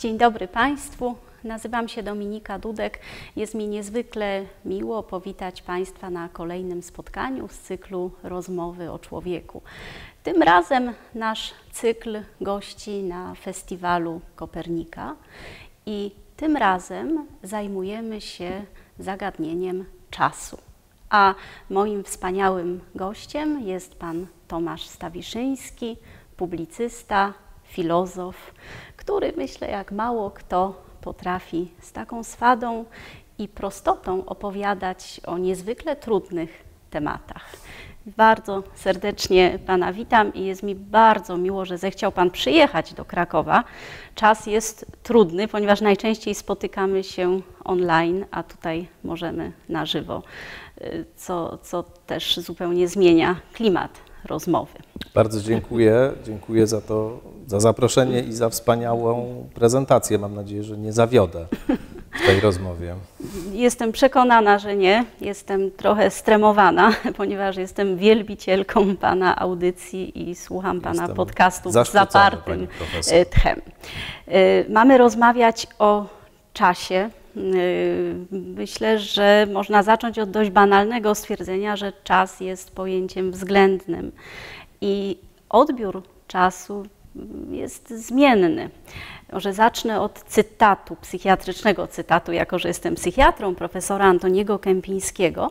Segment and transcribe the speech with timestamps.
[0.00, 1.14] Dzień dobry Państwu.
[1.44, 2.98] Nazywam się Dominika Dudek.
[3.36, 9.62] Jest mi niezwykle miło powitać Państwa na kolejnym spotkaniu z cyklu Rozmowy o Człowieku.
[10.22, 15.16] Tym razem nasz cykl gości na festiwalu Kopernika
[15.86, 18.62] i tym razem zajmujemy się
[18.98, 20.58] zagadnieniem czasu.
[21.10, 21.34] A
[21.70, 25.96] moim wspaniałym gościem jest pan Tomasz Stawiszyński,
[26.36, 27.32] publicysta,
[27.70, 28.54] filozof,
[28.96, 32.84] który myślę, jak mało kto potrafi z taką swadą
[33.38, 37.52] i prostotą opowiadać o niezwykle trudnych tematach.
[38.06, 43.64] Bardzo serdecznie Pana witam i jest mi bardzo miło, że zechciał Pan przyjechać do Krakowa.
[44.14, 50.22] Czas jest trudny, ponieważ najczęściej spotykamy się online, a tutaj możemy na żywo,
[51.16, 54.78] co, co też zupełnie zmienia klimat rozmowy.
[55.14, 56.12] Bardzo dziękuję.
[56.24, 60.18] Dziękuję za to, za zaproszenie i za wspaniałą prezentację.
[60.18, 61.46] Mam nadzieję, że nie zawiodę
[62.12, 62.94] w tej rozmowie.
[63.52, 65.04] Jestem przekonana, że nie.
[65.20, 72.68] Jestem trochę stremowana, ponieważ jestem wielbicielką Pana audycji i słucham Pana Jestem podcastów z zapartym
[73.10, 73.60] e, tchem.
[74.28, 76.06] E, Mamy rozmawiać o
[76.52, 77.10] czasie.
[77.36, 77.40] E,
[78.30, 84.12] Myślę, że można zacząć od dość banalnego stwierdzenia, że czas jest pojęciem względnym
[84.80, 86.86] i odbiór czasu
[87.50, 88.70] jest zmienny.
[89.32, 95.50] Może zacznę od cytatu, psychiatrycznego cytatu, jako że jestem psychiatrą, profesora Antoniego Kępińskiego,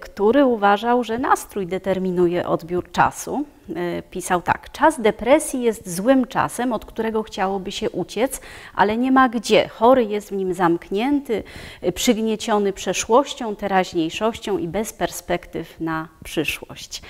[0.00, 3.44] który uważał, że nastrój determinuje odbiór czasu.
[3.76, 8.40] E, Pisał tak: Czas depresji jest złym czasem, od którego chciałoby się uciec,
[8.74, 9.68] ale nie ma gdzie.
[9.68, 11.42] Chory jest w nim zamknięty,
[11.82, 17.02] e, przygnieciony przeszłością, teraźniejszością i bez perspektyw na przyszłość.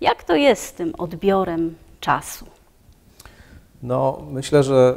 [0.00, 2.46] Jak to jest z tym odbiorem czasu?
[3.82, 4.94] No, myślę, że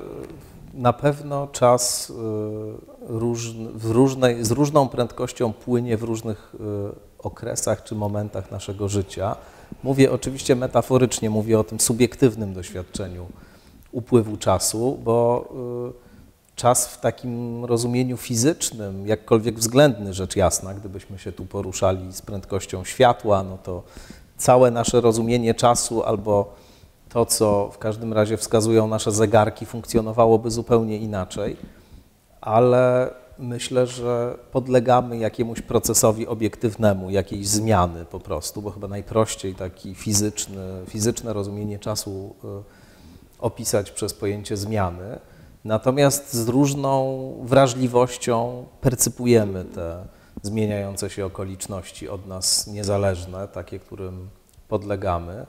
[0.79, 2.13] na pewno czas y,
[3.07, 9.35] różn- w różnej, z różną prędkością płynie w różnych y, okresach czy momentach naszego życia.
[9.83, 13.25] Mówię oczywiście metaforycznie, mówię o tym subiektywnym doświadczeniu
[13.91, 15.45] upływu czasu, bo
[15.89, 22.21] y, czas w takim rozumieniu fizycznym, jakkolwiek względny, rzecz jasna, gdybyśmy się tu poruszali z
[22.21, 23.83] prędkością światła, no to
[24.37, 26.53] całe nasze rozumienie czasu albo
[27.09, 31.57] to, co w każdym razie wskazują nasze zegarki, funkcjonowałoby zupełnie inaczej,
[32.41, 39.95] ale myślę, że podlegamy jakiemuś procesowi obiektywnemu, jakiejś zmiany po prostu, bo chyba najprościej taki
[39.95, 42.47] fizyczny, fizyczne rozumienie czasu y,
[43.39, 45.19] opisać przez pojęcie zmiany.
[45.65, 50.05] Natomiast z różną wrażliwością percypujemy te
[50.41, 54.29] zmieniające się okoliczności od nas niezależne, takie, którym
[54.67, 55.45] podlegamy.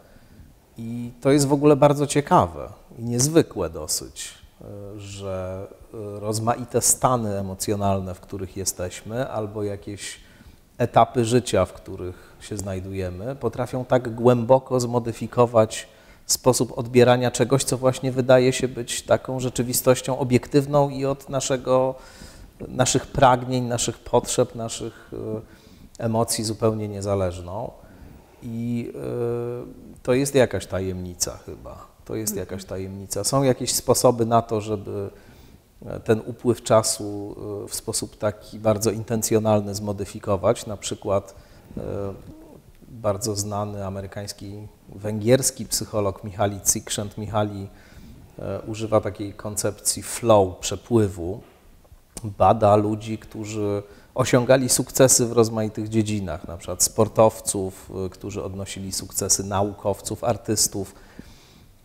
[0.80, 2.68] I to jest w ogóle bardzo ciekawe
[2.98, 4.64] i niezwykłe dosyć, y,
[5.00, 10.20] że y, rozmaite stany emocjonalne, w których jesteśmy, albo jakieś
[10.78, 15.88] etapy życia, w których się znajdujemy, potrafią tak głęboko zmodyfikować
[16.26, 21.94] sposób odbierania czegoś, co właśnie wydaje się być taką rzeczywistością obiektywną i od naszego,
[22.68, 27.70] naszych pragnień, naszych potrzeb, naszych y, emocji zupełnie niezależną.
[28.42, 28.92] I
[29.96, 31.86] y, to jest jakaś tajemnica chyba.
[32.04, 33.24] To jest jakaś tajemnica.
[33.24, 35.10] Są jakieś sposoby na to, żeby
[35.86, 40.66] e, ten upływ czasu y, w sposób taki bardzo intencjonalny zmodyfikować.
[40.66, 41.34] Na przykład
[42.90, 47.68] bardzo znany amerykański, węgierski psycholog Michali Csikszentmihalyi
[48.38, 51.40] e, używa takiej koncepcji flow, przepływu.
[52.24, 53.82] Bada ludzi, którzy
[54.14, 60.94] osiągali sukcesy w rozmaitych dziedzinach, na przykład sportowców, y, którzy odnosili sukcesy, naukowców, artystów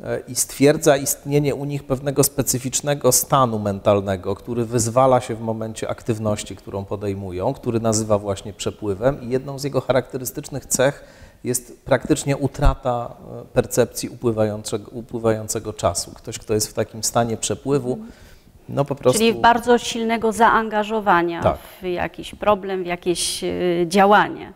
[0.03, 5.89] e, i stwierdza istnienie u nich pewnego specyficznego stanu mentalnego, który wyzwala się w momencie
[5.89, 11.03] aktywności, którą podejmują, który nazywa właśnie przepływem i jedną z jego charakterystycznych cech
[11.43, 16.11] jest praktycznie utrata e, percepcji upływającego, upływającego czasu.
[16.16, 17.99] Ktoś, kto jest w takim stanie przepływu,
[18.70, 19.20] no po prostu...
[19.20, 21.58] Czyli bardzo silnego zaangażowania Tak.
[21.82, 24.53] w jakiś problem, w jakieś y, działanie.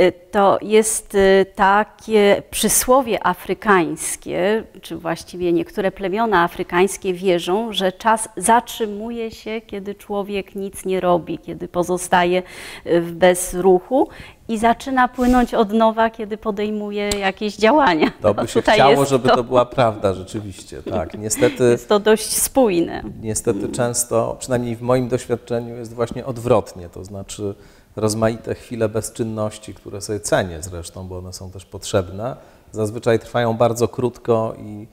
[0.00, 8.28] Y, To jest y, takie przysłowie afrykańskie, czy właściwie niektóre plemiona afrykańskie wierzą, że czas
[8.36, 12.42] zatrzymuje się, kiedy człowiek nic nie robi, kiedy pozostaje
[12.86, 14.08] y, w bezruchu
[14.48, 18.06] i zaczyna płynąć od nowa, kiedy podejmuje jakieś działania.
[18.06, 20.82] To No by się tutaj chciało, żeby to, to była prawda rzeczywiście.
[20.82, 23.02] Tak, niestety, jest to dość spójne.
[23.22, 26.88] niestety często, przynajmniej w moim doświadczeniu, jest właśnie odwrotnie.
[26.88, 27.54] To znaczy
[27.96, 32.36] rozmaite chwile bezczynności, które sobie cenię zresztą, bo one są też potrzebne,
[32.72, 34.86] zazwyczaj trwają bardzo krótko i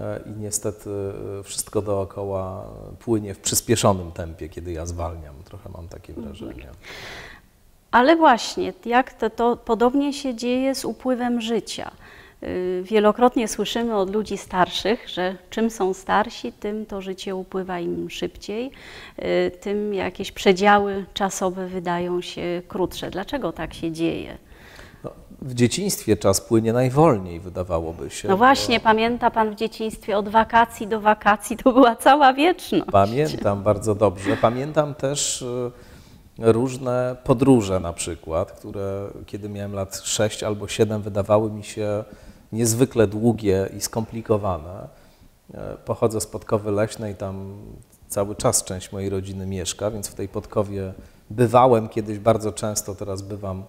[0.00, 0.90] e, i niestety
[1.40, 2.64] e, wszystko dookoła
[2.98, 5.34] płynie w przyspieszonym tempie, kiedy ja zwalniam.
[5.44, 6.28] Trochę mam takie Mhm.
[6.28, 6.68] wrażenie.
[7.90, 11.90] Ale właśnie, jak to, to podobnie się dzieje z upływem życia.
[12.44, 18.10] Y, Wielokrotnie słyszymy od ludzi starszych, że czym są starsi, tym to życie upływa im
[18.10, 18.70] szybciej,
[19.18, 23.10] y, tym jakieś przedziały czasowe wydają się krótsze.
[23.10, 24.38] Dlaczego tak się dzieje?
[25.04, 25.10] No,
[25.42, 28.28] w dzieciństwie czas płynie najwolniej, wydawało by się.
[28.28, 32.84] No bo- właśnie, pamięta Pan w dzieciństwie od wakacji do wakacji to była cała wieczność.
[32.92, 34.36] Pamiętam bardzo dobrze.
[34.36, 35.70] Pamiętam też y,
[36.38, 42.04] różne podróże na przykład, które kiedy miałem lat 6 albo 7 wydawały mi się
[42.52, 44.88] niezwykle długie i skomplikowane.
[45.54, 47.56] E, Pochodzę z Podkowy Leśnej, tam
[48.08, 50.92] cały czas część mojej rodziny mieszka, więc w tej Podkowie
[51.30, 53.64] bywałem kiedyś bardzo często, teraz bywam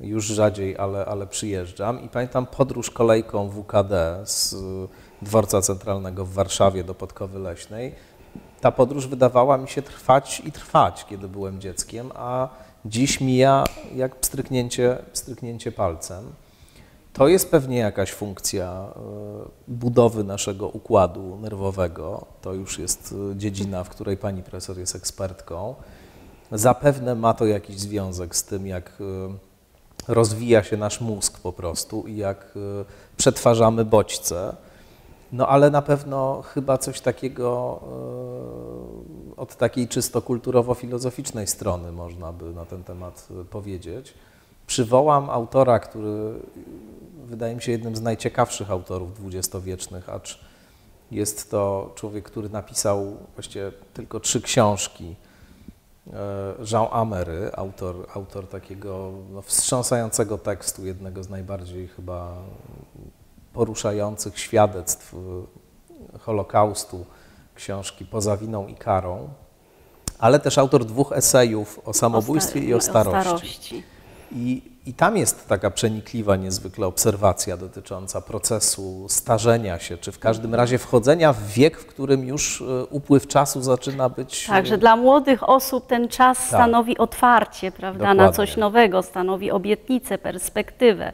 [0.00, 2.04] już rzadziej, ale, ale przyjeżdżam.
[2.04, 4.56] I pamiętam podróż kolejką WKD z y,
[5.22, 7.94] dworca centralnego w Warszawie do Podkowy Leśnej.
[8.60, 12.48] Ta podróż wydawała mi się trwać i trwać, kiedy byłem dzieckiem, a
[12.84, 16.24] dziś mija jak pstryknięcie, pstryknięcie palcem.
[17.12, 22.26] To jest pewnie jakaś funkcja y, budowy naszego układu nerwowego.
[22.42, 25.74] To już jest y, dziedzina, w której pani profesor jest ekspertką.
[26.52, 32.04] Zapewne ma to jakiś związek z tym, jak y, rozwija się nasz mózg po prostu
[32.06, 32.58] i jak
[33.16, 34.56] przetwarzamy bodźce.
[35.32, 37.80] No ale na pewno chyba coś takiego
[39.36, 44.14] od takiej czysto kulturowo-filozoficznej strony można by na ten temat powiedzieć.
[44.66, 46.32] Przywołam autora, który
[47.30, 50.40] wydaje mi się jednym z najciekawszych autorów dwudziestowiecznych, acz
[51.10, 55.16] jest to człowiek, który napisał właściwie tylko trzy książki.
[56.12, 62.36] E, Jean Amery, autor, autor takiego no, wstrząsającego tekstu, jednego z najbardziej chyba
[63.52, 67.06] poruszających świadectw y, Holokaustu,
[67.54, 69.28] książki Poza winą i karą,
[70.18, 73.28] ale też autor dwóch esejów o samobójstwie i o starości.
[73.28, 73.82] starości.
[74.32, 80.54] I, I tam jest taka przenikliwa niezwykle obserwacja dotycząca procesu starzenia się, czy w każdym
[80.54, 84.46] razie wchodzenia w wiek, w którym już y, upływ czasu zaczyna być.
[84.46, 88.36] Także y, dla młodych osób ten czas stanowi otwarcie, prawda, na Dokładnie.
[88.36, 91.12] coś nowego, stanowi obietnicę, perspektywę,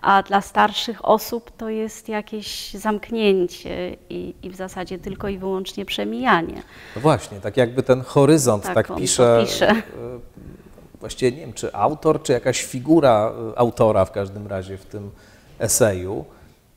[0.00, 5.84] a dla starszych osób to jest jakieś zamknięcie i, i w zasadzie tylko i wyłącznie
[5.84, 6.62] przemijanie.
[6.96, 9.74] No właśnie, tak jakby ten horyzont, Tak tak, pisze, pisze.
[11.02, 14.86] Y, właściwie nie wiem, czy autor, czy jakaś figura y, autora w każdym razie w
[14.86, 15.10] tym
[15.58, 16.24] eseju,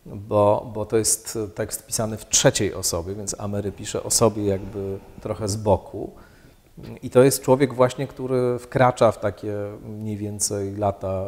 [0.05, 4.97] bo, bo to jest tekst pisany w trzeciej osobie, więc Amery pisze o sobie jakby
[5.21, 6.11] trochę z boku.
[7.03, 9.53] I to jest człowiek właśnie, który wkracza w takie
[9.85, 11.27] mniej więcej lata,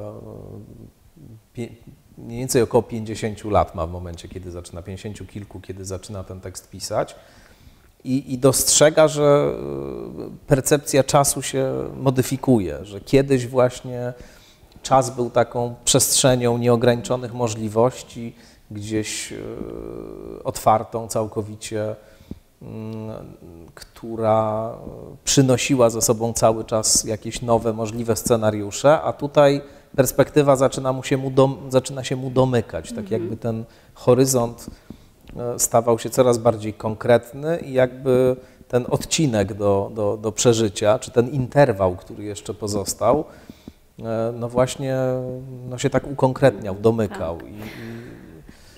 [1.58, 1.70] y,
[2.18, 6.42] mniej więcej około 50 lat ma w momencie, kiedy zaczyna, 50 kilku, kiedy zaczyna ten
[6.42, 7.16] tekst pisać
[8.08, 9.52] i, i dostrzega, że
[10.28, 14.14] y, percepcja czasu się modyfikuje, że kiedyś właśnie
[14.84, 18.36] czas był taką przestrzenią nieograniczonych możliwości,
[18.72, 19.38] gdzieś y,
[20.44, 21.96] otwartą całkowicie,
[22.62, 23.36] mm,
[23.76, 24.74] która
[25.24, 29.62] przynosiła ze sobą cały czas jakieś nowe możliwe scenariusze, a tutaj
[29.96, 34.97] perspektywa zaczyna, mu się, mu dom, zaczyna się mu domykać, tak jakby ten horyzont e,
[35.58, 38.36] stawał się coraz bardziej konkretny i jakby
[38.68, 43.26] ten odcinek do, do, do przeżycia, czy ten interwał, który jeszcze pozostał,
[44.00, 44.98] e, no właśnie
[45.70, 47.38] no się tak ukonkretniał, domykał.
[47.42, 48.17] I, i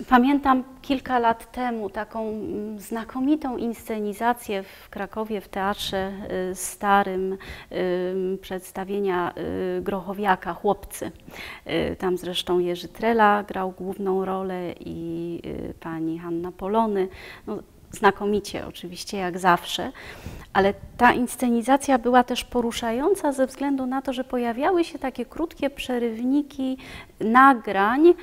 [0.08, 6.12] Pamiętam kilka lat temu taką mm, znakomitą inscenizację w Krakowie w Teatrze
[6.52, 7.38] y, Starym
[7.72, 9.34] y, przedstawienia
[9.78, 11.12] y, Grochowiaka Chłopcy.
[11.98, 15.42] Tam zresztą Jerzy Trela grał główną rolę i
[15.80, 17.08] pani Hanna Polony.
[17.48, 17.58] No,
[17.92, 19.92] znakomicie oczywiście, jak zawsze,
[20.54, 25.70] ale ta inscenizacja była też poruszająca ze względu na to, że pojawiały się takie krótkie
[25.70, 26.78] przerywniki
[27.20, 28.14] nagrań,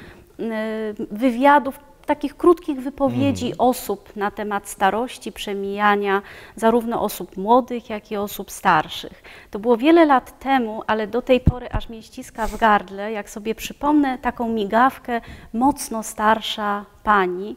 [1.11, 6.23] wywiadów, takich krótkich wypowiedzi osób na temat starości, przemijania,
[6.57, 9.23] zarówno osób młodych, jak i osób starszych.
[9.51, 13.31] To było wiele lat temu, ale do tej pory aż mnie ściska w gardle, jak
[13.31, 15.21] sobie przypomnę taką migawkę,
[15.53, 17.57] mocno starsza pani,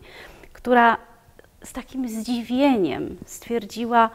[0.54, 0.98] która
[1.64, 4.10] z takim zdziwieniem stwierdziła,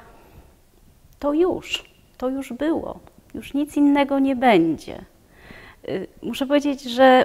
[1.19, 1.85] to już,
[2.19, 2.99] to już było,
[3.35, 5.05] już nic innego nie będzie.
[5.89, 7.25] Y, Muszę powiedzieć, że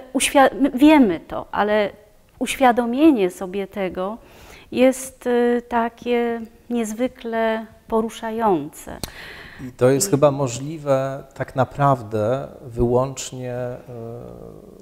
[0.74, 1.90] wiemy to, ale
[2.38, 4.18] uświadomienie sobie tego
[4.72, 6.40] jest y, takie
[6.70, 8.98] niezwykle poruszające.
[9.68, 13.78] I to jest chyba możliwe tak naprawdę wyłącznie e,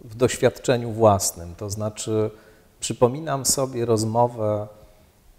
[0.04, 1.54] w doświadczeniu własnym.
[1.56, 2.30] To znaczy,
[2.80, 4.66] przypominam sobie rozmowę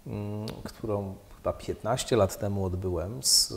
[0.06, 3.54] mm, którą chyba 15 lat temu odbyłem z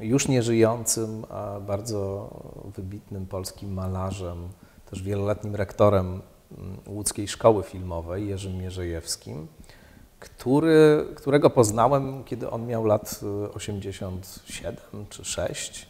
[0.00, 2.30] już nieżyjącym, a bardzo
[2.76, 4.48] wybitnym polskim malarzem,
[4.90, 6.06] też wieloletnim rektorem
[6.58, 9.46] mm, łódzkiej szkoły filmowej, Jerzym Mierzejewskim,
[10.20, 13.20] który, którego poznałem, kiedy on miał lat
[13.54, 15.88] 87 y, czy 6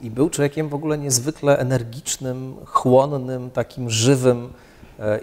[0.00, 4.52] i był człowiekiem w ogóle niezwykle energicznym, chłonnym, takim żywym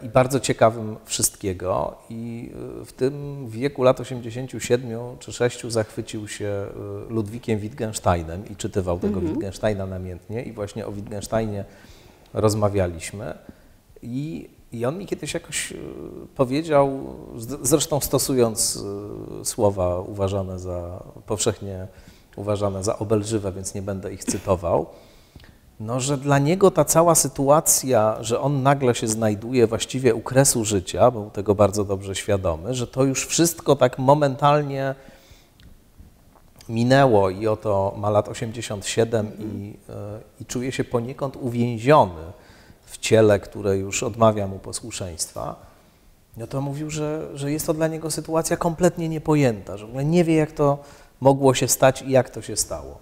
[0.04, 1.98] i bardzo ciekawym wszystkiego.
[2.10, 2.52] I
[2.82, 6.66] y, w tym wieku lat 87 czy 6 zachwycił się
[7.10, 9.28] y, Ludwikiem Wittgensteinem i czytywał tego mhm.
[9.28, 10.44] Wittgensteina namiętnie.
[10.44, 11.66] I właśnie o Wittgensteinie
[12.34, 13.34] rozmawialiśmy.
[14.02, 15.76] I i on mi kiedyś jakoś e,
[16.36, 17.16] powiedział,
[17.62, 18.84] zresztą stosując
[19.42, 21.88] e, słowa uważane za powszechnie
[22.36, 24.86] uważane za obelżywe, więc nie będę ich cytował,
[25.86, 30.66] no, że dla niego ta cała sytuacja, że on nagle się znajduje właściwie u kresu
[30.66, 34.96] życia, był tego bardzo dobrze świadomy, że to już wszystko tak momentalnie
[36.70, 42.22] minęło i oto ma lat 87 i, e, i czuje się poniekąd uwięziony
[42.86, 45.56] w ciele, które już odmawia mu posłuszeństwa,
[46.38, 50.06] no to mówił, że, że jest to dla niego sytuacja kompletnie niepojęta, że w ogóle
[50.06, 50.78] nie wie, jak to
[51.22, 52.98] mogło się stać i jak to się stało.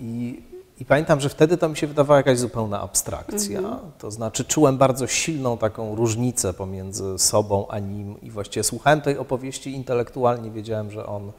[0.00, 0.42] I,
[0.80, 3.58] i pamiętam, że wtedy to mi się wydawała jakaś zupełna abstrakcja.
[3.58, 3.78] Mm -hmm.
[3.98, 9.18] To znaczy, czułem bardzo silną taką różnicę pomiędzy sobą a nim, i właściwie słuchałem tej
[9.18, 11.32] opowieści intelektualnie, wiedziałem, że on,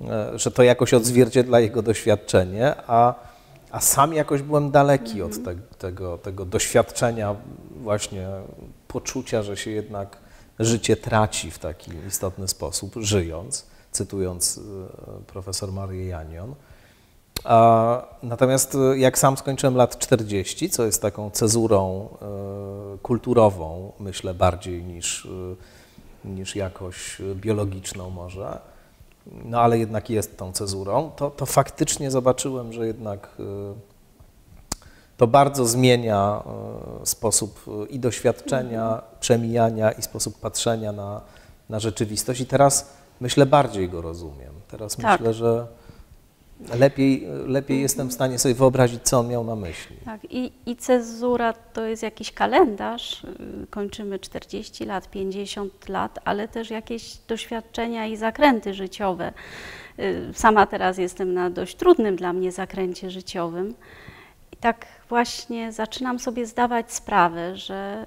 [0.00, 3.14] e, że to jakoś odzwierciedla jego doświadczenie, a
[3.70, 7.36] a sam jakoś byłem daleki od te, tego, tego doświadczenia,
[7.82, 8.28] właśnie
[8.88, 10.16] poczucia, że się jednak
[10.58, 14.60] życie traci w taki istotny sposób, żyjąc, cytując e,
[15.26, 16.54] profesor Marię Janion.
[18.22, 24.84] Natomiast e, jak sam skończyłem lat 40, co jest taką cezurą e, kulturową, myślę, bardziej
[24.84, 25.28] niż,
[26.24, 28.58] niż jakoś biologiczną może,
[29.44, 33.44] no ale jednak jest tą cezurą, to, to faktycznie zobaczyłem, że jednak y,
[35.16, 36.42] to bardzo zmienia
[37.02, 41.20] y, sposób y, i doświadczenia, przemijania i sposób patrzenia na,
[41.68, 42.40] na rzeczywistość.
[42.40, 44.52] I teraz myślę, bardziej go rozumiem.
[44.68, 45.20] Teraz tak.
[45.20, 45.66] myślę, że
[46.78, 49.96] lepiej, lepiej jestem w stanie sobie wyobrazić, co on miał na myśli.
[50.04, 53.22] Tak, i, i cezura to jest jakiś kalendarz,
[53.70, 59.32] kończymy 40 lat, 50 lat, ale też jakieś doświadczenia i zakręty życiowe.
[59.98, 63.74] Y, sama teraz jestem na dość trudnym dla mnie zakręcie życiowym
[64.60, 68.06] tak właśnie zaczynam sobie zdawać sprawę, że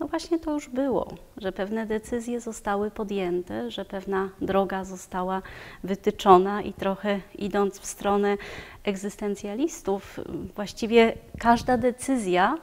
[0.00, 5.42] no właśnie to już było, że pewne decyzje zostały podjęte, że pewna droga została
[5.84, 8.36] wytyczona i trochę idąc w stronę
[8.84, 10.20] egzystencjalistów,
[10.54, 12.58] właściwie każda decyzja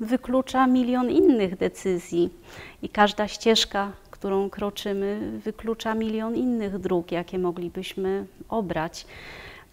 [0.00, 2.30] wyklucza milion innych decyzji
[2.82, 9.06] i każda ścieżka, którą kroczymy, wyklucza milion innych dróg, jakie moglibyśmy obrać.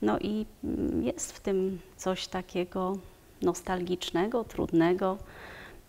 [0.05, 2.97] No i mm, jest w tym coś takiego
[3.41, 5.17] nostalgicznego, trudnego,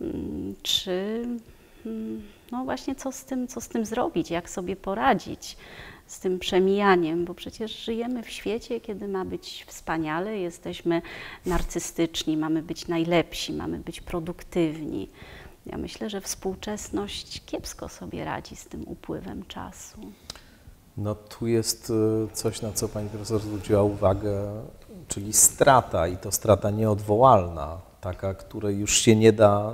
[0.01, 1.25] mm, czy
[1.87, 5.57] mm, no właśnie co z tym, co z tym zrobić, jak sobie poradzić
[6.07, 11.03] z tym przemijaniem, bo przecież żyjemy w świecie, kiedy ma być wspaniale, jesteśmy
[11.47, 15.09] narcystyczni, mamy być najlepsi, mamy być produktywni.
[15.67, 20.13] Ja myślę, że współczesność kiepsko sobie radzi z tym upływem czasu.
[20.97, 24.63] No tu jest y, coś, na co pani profesor zwróciła uwagę,
[25.09, 29.73] czyli strata i to strata nieodwołalna, taka, której już się nie da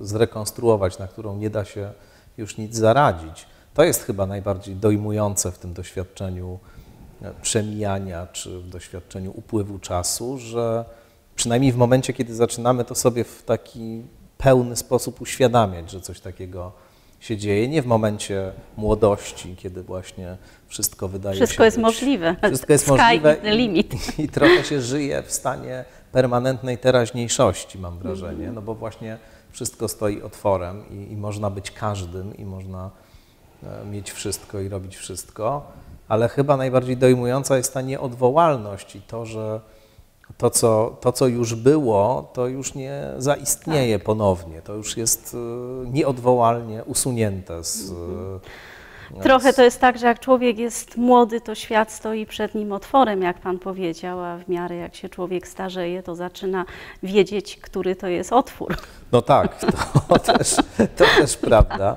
[0.00, 1.92] zrekonstruować, na którą nie da się
[2.38, 3.46] już nic zaradzić.
[3.74, 6.58] To jest chyba najbardziej dojmujące w tym doświadczeniu
[7.22, 10.84] e, przemijania czy w doświadczeniu upływu czasu, że
[11.36, 14.02] przynajmniej w momencie, kiedy zaczynamy to sobie w taki
[14.38, 16.72] pełny sposób uświadamiać, że coś takiego
[17.24, 20.36] się dzieje, nie w momencie młodości, kiedy właśnie
[20.68, 22.36] wszystko wydaje wszystko się jest być, możliwe.
[22.42, 23.36] Wszystko jest Sky możliwe
[24.18, 29.18] i, i, trochę się żyje w stanie permanentnej teraźniejszości, mam wrażenie, no bo właśnie
[29.50, 32.90] wszystko stoi otworem i, i można być każdym i można
[33.62, 35.72] e, mieć wszystko i robić wszystko,
[36.08, 39.60] ale chyba najbardziej dojmująca jest ta nieodwołalność i to, że
[40.38, 44.06] to co, to, co już było, to już nie zaistnieje tak.
[44.06, 44.62] ponownie.
[44.62, 47.90] To już jest y, nieodwołalnie usunięte z.
[47.90, 48.40] Mhm.
[49.22, 53.22] Trochę to jest tak, że jak człowiek jest młody, to świat stoi przed nim otworem,
[53.22, 56.64] jak Pan powiedział, a w miarę jak się człowiek starzeje, to zaczyna
[57.02, 58.76] wiedzieć, który to jest otwór.
[59.12, 59.58] No tak,
[60.08, 60.56] to też,
[60.96, 61.96] to też prawda.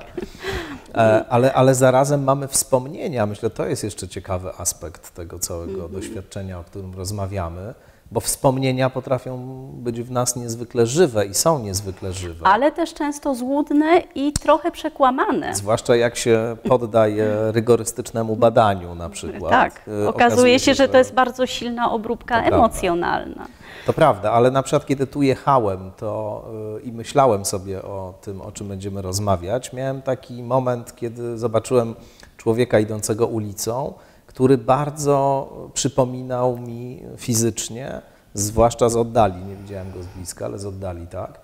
[0.94, 3.26] E, ale, ale zarazem mamy wspomnienia.
[3.26, 5.92] Myślę, to jest jeszcze ciekawy aspekt tego całego mhm.
[5.92, 7.74] doświadczenia, o którym rozmawiamy
[8.10, 9.38] bo wspomnienia potrafią
[9.72, 12.46] być w nas niezwykle żywe i są niezwykle żywe.
[12.46, 15.54] Ale też często złudne i trochę przekłamane.
[15.54, 19.50] Zwłaszcza jak się poddaje rygorystycznemu badaniu na przykład.
[19.50, 23.46] Tak, Y, okazuje się, że to jest bardzo silna obróbka To emocjonalna.
[23.86, 26.44] To prawda, ale na przykład kiedy tu jechałem to
[26.78, 31.94] y, i myślałem sobie o tym, o czym będziemy rozmawiać, miałem taki moment, kiedy zobaczyłem
[32.36, 33.94] człowieka idącego ulicą,
[34.38, 38.02] który bardzo przypominał mi fizycznie,
[38.34, 41.40] zwłaszcza z oddali, nie widziałem go z bliska, ale z oddali, tak,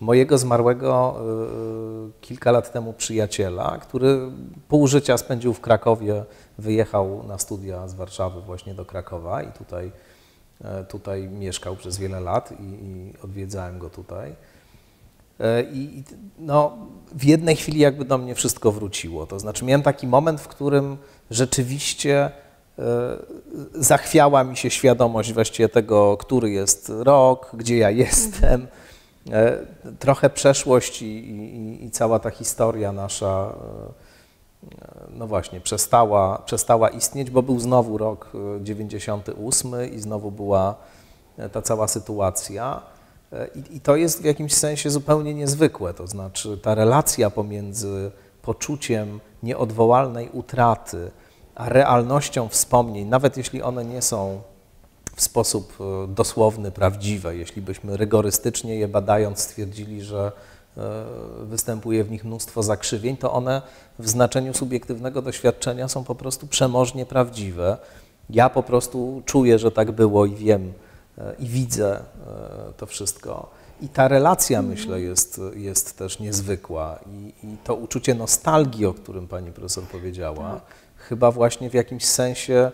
[0.00, 1.16] mojego zmarłego
[2.08, 4.20] y, kilka lat temu przyjaciela, który
[4.68, 6.24] pół życia spędził w Krakowie,
[6.58, 9.92] wyjechał na studia z Warszawy właśnie do Krakowa i tutaj,
[10.64, 14.34] e, tutaj mieszkał przez wiele lat i, i odwiedzałem go tutaj.
[15.40, 16.02] E, i,
[16.38, 16.76] no,
[17.12, 19.26] w jednej chwili jakby do mnie wszystko wróciło.
[19.26, 20.96] To znaczy miałem taki moment, w którym
[21.32, 22.30] rzeczywiście
[22.78, 22.82] e,
[23.74, 28.66] zachwiała mi się świadomość właściwie tego, który jest rok, gdzie ja jestem.
[29.30, 29.58] E,
[29.98, 33.54] Trochę przeszłość i, i, i cała ta historia nasza,
[34.72, 40.74] e, no właśnie, przestała, przestała istnieć, bo był znowu rok e, 98 i znowu była
[41.52, 42.82] ta cała sytuacja.
[43.54, 45.94] I, I to jest w jakimś sensie zupełnie niezwykłe.
[45.94, 48.10] To znaczy ta relacja pomiędzy
[48.42, 51.10] poczuciem nieodwołalnej utraty,
[51.54, 54.40] a realnością wspomnień, nawet jeśli one nie są
[55.16, 60.32] w sposób e, dosłowny, prawdziwe, jeśli byśmy rygorystycznie je badając stwierdzili, że
[60.76, 61.04] e,
[61.44, 63.62] występuje w nich mnóstwo zakrzywień, to one
[63.98, 67.76] w znaczeniu subiektywnego doświadczenia są po prostu przemożnie prawdziwe.
[68.30, 70.72] Ja po prostu czuję, że tak było i wiem
[71.18, 72.00] e, i widzę
[72.76, 73.50] to wszystko.
[73.82, 76.98] I ta relacja, myślę, jest, jest też niezwykła.
[77.06, 80.60] I, I to uczucie nostalgii, o którym pani profesor powiedziała,
[80.96, 82.70] chyba właśnie w jakimś sensie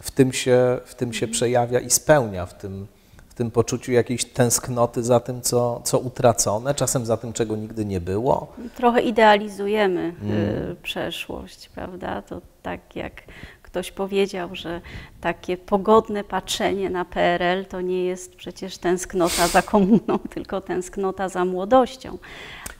[0.00, 2.86] w tym się, w tym się przejawia i spełnia, w tym,
[3.28, 7.84] w tym poczuciu jakiejś tęsknoty za tym, co, co utracone, czasem za tym, czego nigdy
[7.84, 8.52] nie było.
[8.76, 10.32] Trochę idealizujemy Mm.
[10.32, 12.22] y, przeszłość, prawda?
[12.22, 13.12] To tak jak
[13.76, 14.80] ktoś powiedział, że
[15.20, 21.44] takie pogodne patrzenie na PRL to nie jest przecież tęsknota za komuną, tylko tęsknota za
[21.44, 22.18] młodością.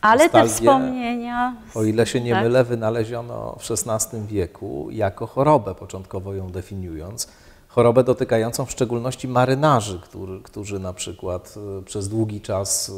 [0.00, 1.56] Ale te wspomnienia.
[1.74, 7.28] O ile się nie tak, mylę, wynaleziono w XVI wieku jako chorobę, początkowo ją definiując.
[7.68, 12.92] Chorobę dotykającą w szczególności marynarzy, który, którzy na przykład y, przez długi czas y,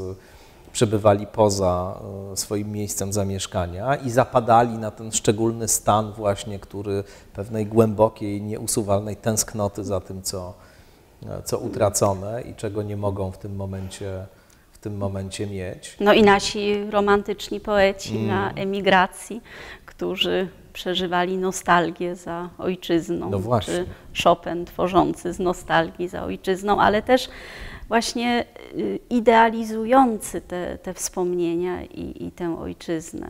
[0.73, 2.01] przebywali poza
[2.33, 9.17] y, swoim miejscem zamieszkania i zapadali na ten szczególny stan właśnie, który pewnej głębokiej, nieusuwalnej
[9.17, 10.55] tęsknoty za tym, co,
[11.27, 14.27] e, co utracone i czego nie mogą w tym momencie,
[14.73, 15.97] w tym momencie mieć.
[16.01, 18.27] No i nasi romantyczni poeci Mm.
[18.27, 19.41] na emigracji,
[19.87, 23.75] którzy przeżywali nostalgię za ojczyzną, No właśnie.
[24.15, 27.29] czy Chopin tworzący z nostalgii za ojczyzną, ale też
[27.89, 28.45] właśnie
[28.79, 33.27] y, idealizujący te, te wspomnienia i, i tę ojczyznę.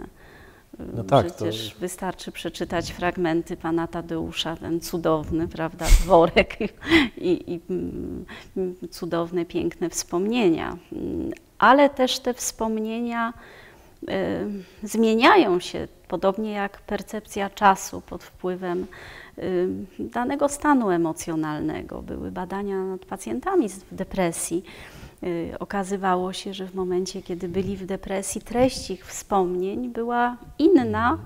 [0.81, 6.57] Y, No tak, to- Przecież wystarczy przeczytać fragmenty pana Tadeusza, ten cudowny, prawda, dworek
[7.17, 8.25] i, i, mm,
[8.91, 10.77] cudowne, piękne wspomnienia.
[10.93, 13.33] Mm, Ale też te wspomnienia
[14.03, 14.09] y,
[14.83, 18.87] zmieniają się, podobnie jak percepcja czasu pod wpływem
[19.39, 19.69] y,
[19.99, 22.03] danego stanu emocjonalnego.
[22.03, 24.65] Były badania nad pacjentami z depresji.
[25.23, 31.19] Y, Okazywało się, że w momencie, kiedy byli w depresji, treść ich wspomnień była inna,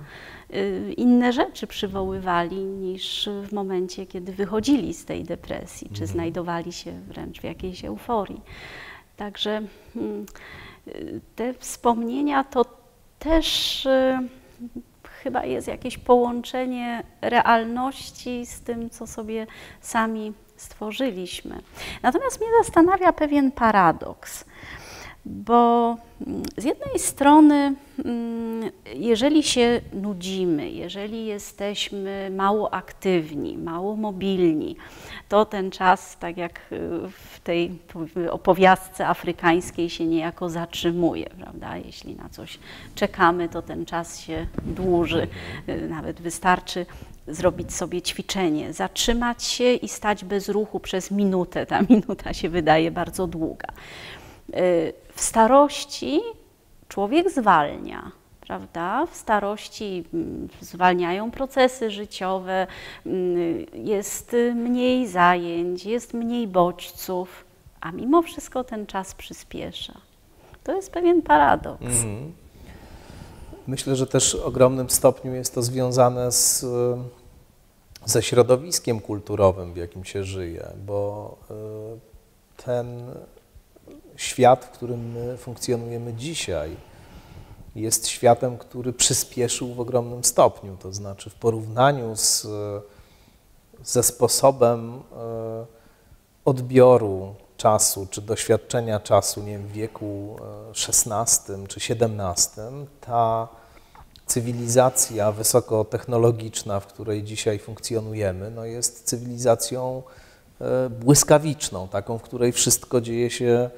[0.55, 6.93] y, inne rzeczy przywoływali niż w momencie, kiedy wychodzili z tej depresji, czy znajdowali się
[6.93, 8.41] wręcz w jakiejś euforii.
[9.17, 9.63] Także
[9.97, 10.27] mm,
[11.37, 12.65] te wspomnienia to
[13.19, 13.89] też
[15.23, 19.47] chyba jest jakieś połączenie realności z tym, co sobie
[19.81, 21.61] sami stworzyliśmy.
[22.03, 24.45] Natomiast mnie zastanawia pewien paradoks,
[25.25, 34.77] bo mm, z jednej strony, mm, jeżeli się nudzimy, jeżeli jesteśmy mało aktywni, mało mobilni,
[35.29, 37.79] to ten czas, tak jak y, w tej
[38.31, 41.77] opowiastce afrykańskiej, się niejako zatrzymuje, prawda?
[41.77, 42.59] Jeśli na coś
[42.95, 45.29] czekamy, to ten czas się dłuży.
[45.69, 46.87] Y, Nawet wystarczy
[47.29, 51.67] zrobić sobie ćwiczenie, zatrzymać się i stać bez ruchu przez minutę.
[51.67, 53.69] Ta minuta się wydaje bardzo długa.
[55.15, 56.21] W starości
[56.89, 59.07] człowiek zwalnia, prawda?
[59.07, 62.67] W starości mm, zwalniają procesy życiowe,
[63.07, 67.45] mm, jest mniej zajęć, jest mniej bodźców,
[67.81, 70.01] a mimo wszystko ten czas przyspiesza.
[70.65, 71.83] To jest pewien paradoks.
[71.83, 72.33] Mhm.
[73.67, 77.03] Myślę, że też w ogromnym stopniu jest to związane z, e,
[78.05, 81.55] ze środowiskiem kulturowym, w jakim się żyje, bo e,
[82.65, 83.03] ten
[84.17, 86.77] świat, w którym my funkcjonujemy dzisiaj,
[87.75, 90.77] jest światem, który przyspieszył w ogromnym stopniu.
[90.77, 92.47] To znaczy, w porównaniu z,
[93.85, 95.67] ze sposobem e,
[96.45, 100.37] odbioru czasu czy doświadczenia czasu, nie wiem, w wieku
[100.89, 103.49] XVI e, czy XVII, ta
[104.27, 110.03] cywilizacja wysokotechnologiczna, w której dzisiaj funkcjonujemy, no jest cywilizacją
[110.61, 113.71] e, błyskawiczną, taką, w której wszystko dzieje się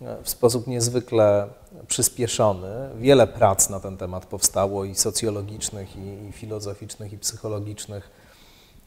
[0.00, 1.48] w sposób niezwykle
[1.88, 2.90] przyspieszony.
[2.98, 8.10] Wiele prac na ten temat powstało i socjologicznych, i, filozoficznych, i psychologicznych,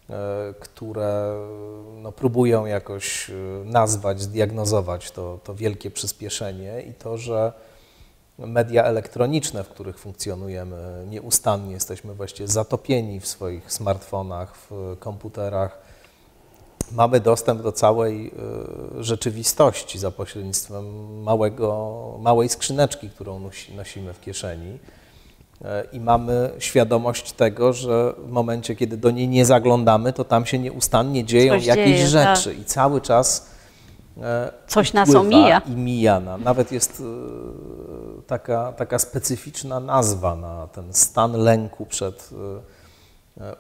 [0.10, 1.36] e, które
[1.96, 3.32] no, próbują jakoś
[3.66, 7.54] nazwać, zdiagnozować to, to wielkie przyspieszenie i to, że
[8.38, 15.89] media elektroniczne, w których funkcjonujemy nieustannie, jesteśmy właściwie zatopieni w swoich smartfonach, w komputerach.
[16.92, 18.28] Mamy dostęp do całej
[19.00, 20.84] y, rzeczywistości za pośrednictwem
[21.24, 24.72] małego, małej skrzyneczki, którą nosimy w kieszeni.
[24.72, 30.46] Y, I mamy świadomość tego, że w momencie, kiedy do niej nie zaglądamy, to tam
[30.46, 32.60] się nieustannie dzieją Coś jakieś dzieje, rzeczy tak.
[32.60, 33.50] i cały czas
[34.22, 35.60] E, Coś nas omija.
[35.60, 36.20] I mija.
[36.20, 42.79] Nawet jest e, taka, taka specyficzna nazwa na ten stan lęku przed e,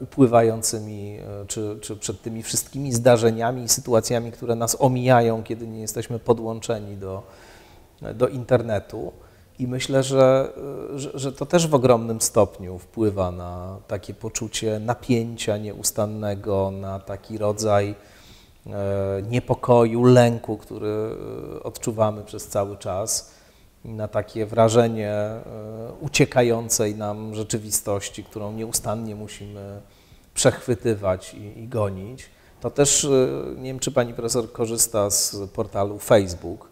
[0.01, 6.19] upływającymi, czy, czy przed tymi wszystkimi zdarzeniami i sytuacjami, które nas omijają, kiedy nie jesteśmy
[6.19, 7.23] podłączeni do,
[8.15, 9.11] do internetu.
[9.59, 10.53] I myślę, że,
[10.95, 17.37] że, że, to też w ogromnym stopniu wpływa na takie poczucie napięcia nieustannego, na taki
[17.37, 17.95] rodzaj
[18.67, 20.87] E, niepokoju, lęku, który
[21.55, 23.31] e, odczuwamy przez cały czas,
[23.85, 25.41] na takie wrażenie e,
[25.99, 29.81] uciekającej nam rzeczywistości, którą nieustannie musimy
[30.33, 32.25] przechwytywać i, i gonić.
[32.61, 33.07] To też,
[33.57, 36.68] nie wiem, czy pani profesor korzysta z portalu Facebook.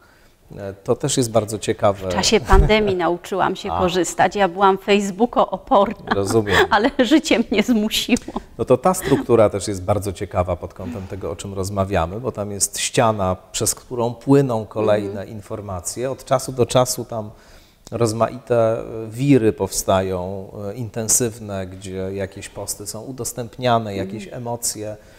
[0.84, 2.10] To też jest bardzo ciekawe.
[2.10, 3.80] W czasie pandemii nauczyłam się A.
[3.80, 4.36] korzystać.
[4.36, 6.56] Ja byłam Facebooko-oporna, Rozumiem.
[6.70, 8.42] ale życie mnie zmusiło.
[8.58, 12.32] No to ta struktura też jest bardzo ciekawa pod kątem tego, o czym rozmawiamy, bo
[12.32, 15.30] tam jest ściana, przez którą płyną kolejne mm.
[15.30, 16.12] informacje.
[16.12, 17.32] Od czasu do czasu tam
[17.92, 24.38] rozmaite wiry powstają, e, intensywne, gdzie jakieś posty są udostępniane, jakieś mm.
[24.38, 25.17] emocje E,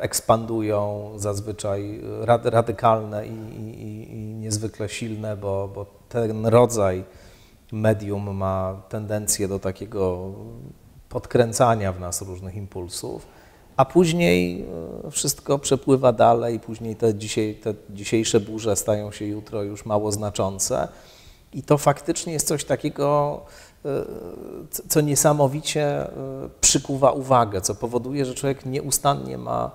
[0.00, 2.00] ekspandują, zazwyczaj
[2.44, 7.04] radykalne i, i, i niezwykle silne, bo, bo ten rodzaj
[7.72, 10.32] medium ma tendencję do takiego
[11.08, 13.26] podkręcania w nas różnych impulsów,
[13.76, 14.66] a później
[15.06, 20.12] e, wszystko przepływa dalej, później te, dzisiaj, te dzisiejsze burze stają się jutro już mało
[20.12, 20.88] znaczące.
[21.52, 23.40] I to faktycznie jest coś takiego,
[24.88, 26.10] co niesamowicie e,
[26.60, 29.70] przykuwa uwagę, co powoduje, że człowiek nieustannie ma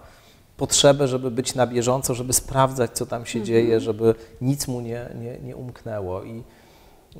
[0.57, 3.45] potrzebę, żeby być na bieżąco, żeby sprawdzać, co tam się mhm.
[3.45, 6.23] dzieje, żeby nic mu nie, nie, nie umknęło.
[6.23, 6.43] I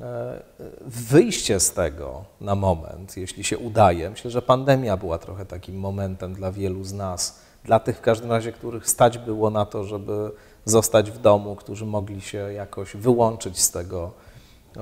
[0.00, 0.42] e,
[0.86, 6.34] wyjście z tego na moment, jeśli się udaje, myślę, że pandemia była trochę takim momentem
[6.34, 10.30] dla wielu z nas, dla tych w każdym razie, których stać było na to, żeby
[10.64, 14.12] zostać w domu, którzy mogli się jakoś wyłączyć z tego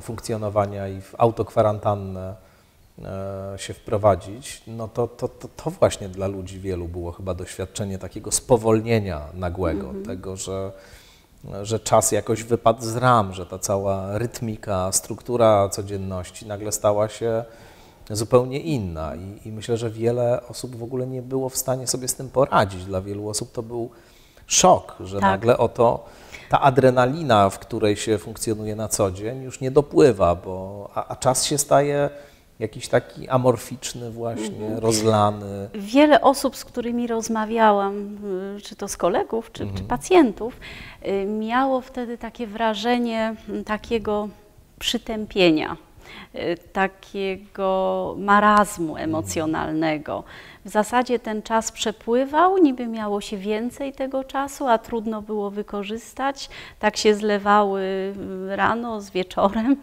[0.01, 2.35] funkcjonowania i w autokwarantannę
[2.99, 7.99] e, się wprowadzić, no to, to, to, to, właśnie dla ludzi wielu było chyba doświadczenie
[7.99, 10.07] takiego spowolnienia nagłego, mm -hmm.
[10.07, 10.73] tego, że,
[11.63, 17.45] że czas jakoś wypadł z ram, że ta cała rytmika, struktura codzienności nagle stała się
[18.11, 19.17] zupełnie inna.
[19.17, 22.31] I, I, myślę, że wiele osób w ogóle nie było w stanie sobie z tym
[22.31, 22.85] poradzić.
[22.85, 23.91] Dla wielu osób to był
[24.47, 25.31] szok, że tak.
[25.31, 26.05] nagle oto
[26.51, 31.17] ta adrenalina, w której się funkcjonuje na co dzień, już nie dopływa, bo, a, a
[31.17, 32.11] czas się staje
[32.59, 34.79] jakiś taki amorficzny właśnie, mhm.
[34.79, 35.71] rozlany.
[35.75, 38.19] Wiele osób, z którymi rozmawiałam,
[38.57, 39.79] y, czy to z kolegów, czy, mhm.
[39.79, 40.61] czy pacjentów,
[41.07, 43.35] y, miało wtedy takie wrażenie
[43.65, 44.29] takiego
[44.79, 45.77] przytępienia
[46.73, 50.25] takiego marazmu emocjonalnego.
[50.65, 56.51] W zasadzie ten czas przepływał, niby miało się więcej tego czasu, a trudno było wykorzystać.
[56.79, 57.81] Tak się zlewały
[58.51, 59.77] y, rano z wieczorem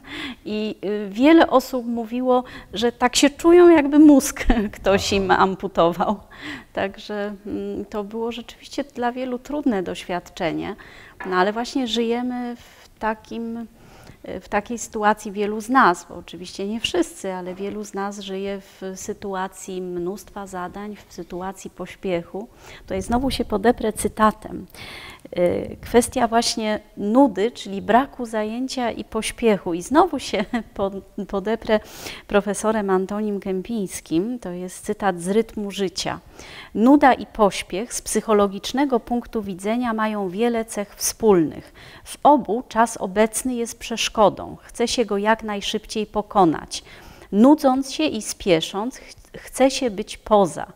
[0.45, 4.45] i y, wiele osób mówiło, że tak się czują, jakby mózg
[4.81, 6.19] ktoś im amputował.
[6.73, 10.75] Także mm, to było rzeczywiście dla wielu trudne doświadczenie.
[11.25, 13.67] No ale właśnie żyjemy w takim
[14.41, 18.61] w takiej sytuacji wielu z nas, bo oczywiście nie wszyscy, ale wielu z nas żyje
[18.61, 22.47] w sytuacji mnóstwa zadań, w sytuacji pośpiechu.
[22.81, 24.65] Tutaj znowu się podeprę cytatem.
[25.37, 29.73] Y, kwestia właśnie nudy, czyli braku zajęcia i pośpiechu.
[29.73, 30.45] I znowu się
[31.27, 31.79] podeprę
[32.27, 36.19] profesorem Antonim Kępińskim, to jest cytat z rytmu życia.
[36.75, 41.73] Nuda i pośpiech z psychologicznego punktu widzenia mają wiele cech wspólnych.
[42.03, 46.83] W obu czas obecny jest przeszkodą, chce się go jak najszybciej pokonać.
[47.31, 48.97] Nudząc się i spiesząc,
[49.37, 50.67] chce się być poza.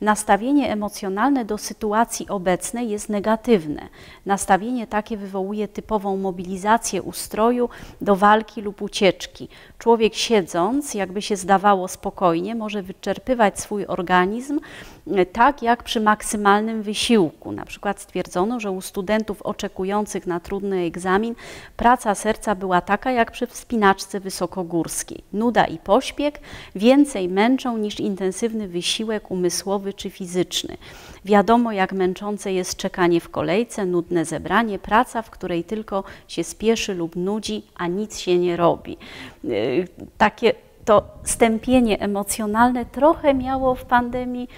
[0.00, 3.88] Nastawienie emocjonalne do sytuacji obecnej jest negatywne.
[4.26, 7.68] Nastawienie takie wywołuje typową mobilizację ustroju
[8.00, 9.48] do walki lub ucieczki.
[9.78, 14.60] Człowiek siedząc, jakby się zdawało spokojnie, może wyczerpywać swój organizm
[15.06, 17.52] e, tak jak przy maksymalnym wysiłku.
[17.52, 21.34] Na przykład stwierdzono, że u studentów oczekujących na trudny egzamin
[21.76, 25.24] praca serca była taka jak przy wspinaczce wysokogórskiej.
[25.32, 26.34] Nuda i pośpiech
[26.74, 30.76] więcej męczą niż intensywny wysiłek umysłowy czy fizyczny.
[31.24, 36.94] Wiadomo, jak męczące jest czekanie w kolejce, nudne zebranie, praca, w której tylko się spieszy
[36.94, 38.96] lub nudzi, a nic się nie robi.
[39.44, 44.48] Y, takie to stępienie emocjonalne trochę miało w pandemii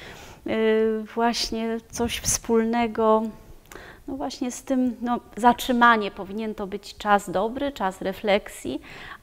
[0.46, 3.22] y, właśnie coś wspólnego
[4.08, 6.10] no właśnie z tym no, zatrzymanie.
[6.10, 8.80] Powinien to być czas dobry, czas refleksji,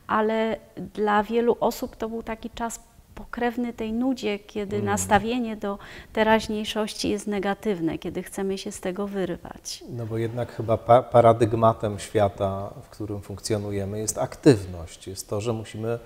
[0.08, 0.58] ale
[0.96, 2.89] dla wielu osób to był taki czas
[3.20, 4.86] pokrewny tej nudzie, kiedy mm.
[4.86, 5.78] nastawienie do
[6.14, 9.84] teraźniejszości jest negatywne, kiedy chcemy się z tego wyrwać.
[9.90, 15.08] No bo jednak chyba pa paradygmatem świata, w którym funkcjonujemy, jest aktywność.
[15.08, 16.00] Jest to, że musimy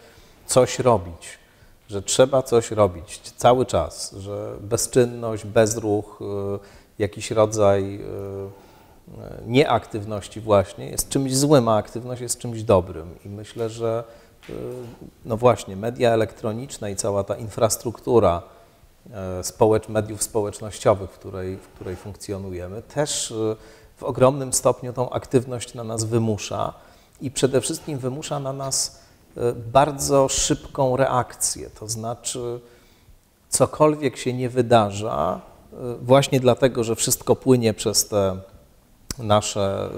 [0.46, 1.40] coś robić,
[1.88, 6.60] że trzeba coś robić cały czas, że bezczynność, bezruch, y,
[7.00, 13.16] jakiś rodzaj y, y, nieaktywności właśnie jest czymś złym, a aktywność jest czymś dobrym.
[13.26, 14.04] I myślę, że
[15.26, 18.42] no właśnie, media elektroniczne i cała ta infrastruktura
[19.12, 23.56] e, społecz, mediów społecznościowych, w której, w której funkcjonujemy, też y,
[23.98, 26.74] w ogromnym stopniu tą aktywność na nas wymusza
[27.22, 29.00] i przede wszystkim wymusza na nas
[29.38, 31.70] y, bardzo szybką reakcję.
[31.70, 32.60] To znaczy,
[33.50, 35.42] cokolwiek się nie wydarza,
[36.02, 38.38] właśnie dlatego, że wszystko płynie przez te
[39.20, 39.90] nasze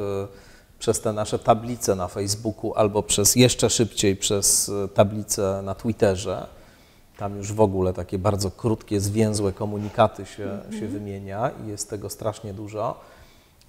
[0.85, 6.47] przez te nasze tablice na Facebooku albo przez jeszcze szybciej przez e, tablice na Twitterze.
[7.17, 10.79] Tam już w ogóle takie bardzo krótkie, zwięzłe komunikaty się, mm -hmm.
[10.79, 12.99] się wymienia i jest tego strasznie dużo.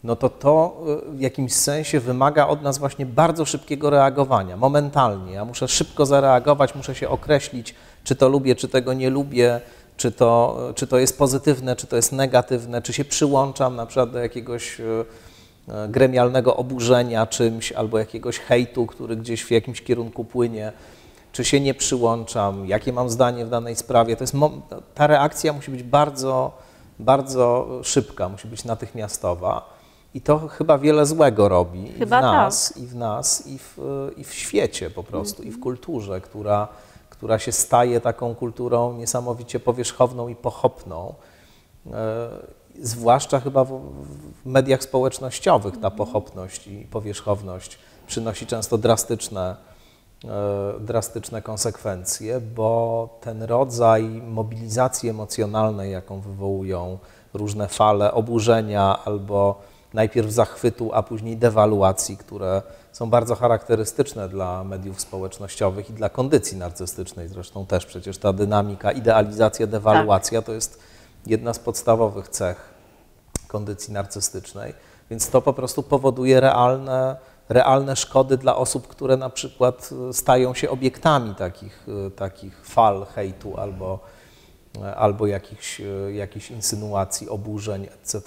[0.04, 0.76] No to to
[1.08, 5.32] e, w jakimś sensie wymaga od nas właśnie bardzo szybkiego reagowania, momentalnie.
[5.32, 7.74] Ja muszę szybko zareagować, muszę się określić,
[8.04, 9.60] czy to lubię, czy tego nie lubię,
[9.96, 14.10] czy to, czy to jest pozytywne, czy to jest negatywne, czy się przyłączam na przykład
[14.10, 15.04] do jakiegoś e, E,
[15.88, 20.72] gremialnego oburzenia czymś albo jakiegoś hejtu, który gdzieś w jakimś kierunku płynie,
[21.32, 24.16] czy się nie przyłączam, jakie mam zdanie w danej sprawie.
[24.16, 24.34] To jest,
[24.94, 26.58] ta reakcja musi być bardzo,
[26.98, 29.76] bardzo szybka, musi być natychmiastowa.
[30.14, 32.82] I to chyba wiele złego robi chyba w nas, tak.
[32.82, 33.78] i w nas, i w,
[34.16, 36.68] i w świecie po prostu, i w kulturze, która,
[37.10, 41.14] która się staje taką kulturą niesamowicie powierzchowną i pochopną.
[42.82, 43.80] Zwłaszcza chyba w,
[44.44, 45.96] w mediach społecznościowych ta mhm.
[45.96, 49.56] pochopność i powierzchowność przynosi często drastyczne,
[50.24, 56.98] e, drastyczne konsekwencje, bo ten rodzaj mobilizacji emocjonalnej, jaką wywołują
[57.34, 59.60] różne fale oburzenia albo
[59.94, 62.62] najpierw zachwytu, a później dewaluacji, które
[62.92, 67.28] są bardzo charakterystyczne dla mediów społecznościowych i dla kondycji narcystycznej.
[67.28, 70.46] Zresztą też przecież ta dynamika, idealizacja, dewaluacja tak.
[70.46, 70.80] to jest
[71.26, 72.74] jedna z podstawowych cech
[73.48, 74.74] kondycji narcystycznej,
[75.10, 77.16] więc to po prostu powoduje realne,
[77.48, 81.86] realne szkody dla osób, które na przykład stają się obiektami takich,
[82.16, 83.98] takich fal hejtu albo,
[84.96, 88.22] albo jakichś, jakichś insynuacji, oburzeń, etc.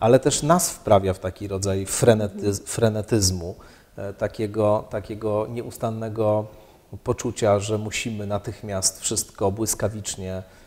[0.00, 3.54] Ale też nas wprawia w taki rodzaj frenetyz, frenetyzmu,
[3.96, 6.46] e, takiego, takiego nieustannego
[7.04, 10.63] poczucia, że musimy natychmiast wszystko błyskawicznie E,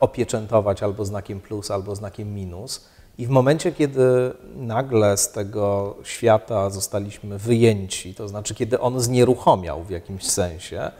[0.00, 2.84] opieczętować albo znakiem plus, albo znakiem minus.
[3.18, 9.84] I w momencie, kiedy nagle z tego świata zostaliśmy wyjęci, to znaczy kiedy on znieruchomiał
[9.84, 10.90] w jakimś sensie,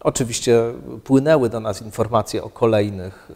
[0.00, 0.72] oczywiście
[1.04, 3.30] płynęły do nas informacje o kolejnych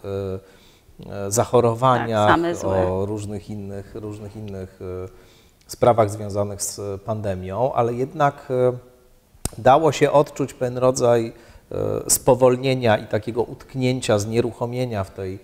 [1.08, 4.80] e, e, zachorowaniach, tak, o różnych innych, różnych innych
[5.66, 8.48] sprawach związanych z pandemią, ale jednak
[9.58, 11.49] dało się odczuć pewien rodzaj E,
[12.08, 15.38] spowolnienia i takiego utknięcia, znieruchomienia w tej,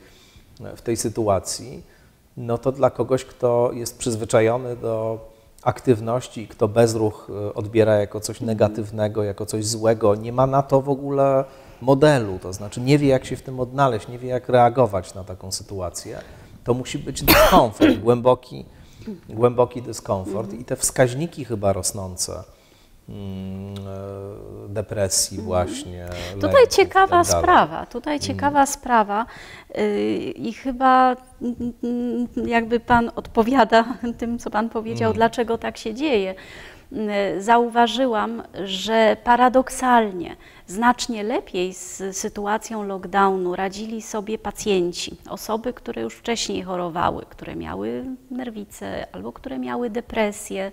[0.76, 1.82] w tej sytuacji,
[2.36, 5.18] no to dla kogoś, kto jest przyzwyczajony do
[5.62, 10.62] aktywności i kto bezruch e, odbiera jako coś negatywnego, jako coś złego, nie ma na
[10.62, 11.44] to w ogóle
[11.80, 15.24] modelu, to znaczy nie wie, jak się w tym odnaleźć, nie wie, jak reagować na
[15.24, 16.18] taką sytuację,
[16.64, 18.64] to musi być dyskomfort, głęboki,
[19.28, 22.55] głęboki dyskomfort i te wskaźniki chyba rosnące e,
[24.68, 26.06] depresji właśnie.
[26.34, 29.26] Tutaj lęków ciekawa tak sprawa, tutaj ciekawa sprawa
[29.74, 29.82] yy,
[30.20, 31.16] i chyba
[31.82, 33.84] mm, jakby Pan odpowiada
[34.18, 36.34] tym, co Pan powiedział, dlaczego tak się dzieje.
[36.92, 46.14] Yy, Zauważyłam, że paradoksalnie znacznie lepiej z sytuacją lockdownu radzili sobie pacjenci, osoby, które już
[46.14, 50.72] wcześniej chorowały, które miały nerwice albo które miały depresję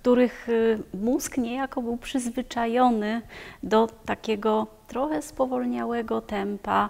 [0.00, 3.22] których y, mózg niejako był przyzwyczajony
[3.62, 6.88] do takiego trochę spowolniałego tempa,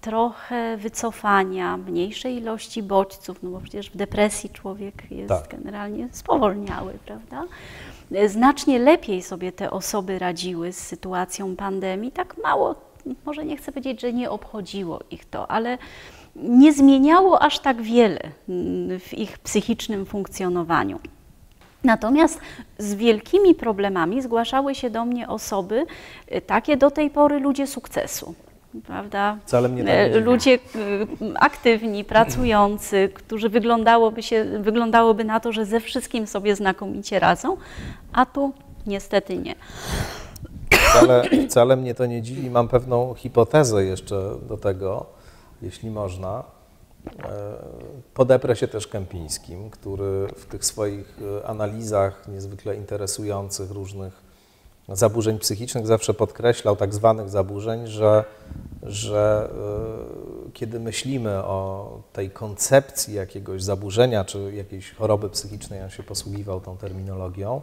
[0.00, 5.48] trochę wycofania, mniejszej ilości bodźców, no bo przecież w depresji człowiek jest Tak.
[5.48, 7.44] generalnie spowolniały, prawda?
[8.26, 12.74] Znacznie lepiej sobie te osoby radziły z sytuacją pandemii, tak mało,
[13.26, 15.78] może nie chcę powiedzieć, że nie obchodziło ich to, ale
[16.36, 20.98] nie zmieniało aż tak wiele mm, w ich psychicznym funkcjonowaniu.
[21.84, 22.40] Natomiast
[22.78, 25.86] z wielkimi problemami zgłaszały się do mnie osoby,
[26.34, 28.34] y, takie do tej pory ludzie sukcesu.
[28.86, 29.38] Prawda?
[29.46, 30.24] Wcale mnie E, dziwi.
[30.24, 30.58] Ludzie y,
[31.34, 37.56] aktywni, pracujący, którzy wyglądałoby, się, wyglądałoby na to, że ze wszystkim sobie znakomicie radzą,
[38.12, 38.52] a tu
[38.86, 39.54] niestety nie.
[40.70, 42.50] Wcale, wcale mnie to nie dziwi.
[42.50, 44.16] Mam pewną hipotezę jeszcze
[44.48, 45.06] do tego,
[45.62, 46.44] jeśli można.
[47.06, 47.82] E,
[48.14, 54.22] Podeprę się też Kępińskim, który w tych swoich e, analizach niezwykle interesujących różnych
[54.88, 58.24] zaburzeń psychicznych zawsze podkreślał tak zwanych zaburzeń, że,
[58.82, 59.50] że
[60.48, 66.60] e, kiedy myślimy o tej koncepcji jakiegoś zaburzenia czy jakiejś choroby psychicznej, on się posługiwał
[66.60, 67.60] tą terminologią,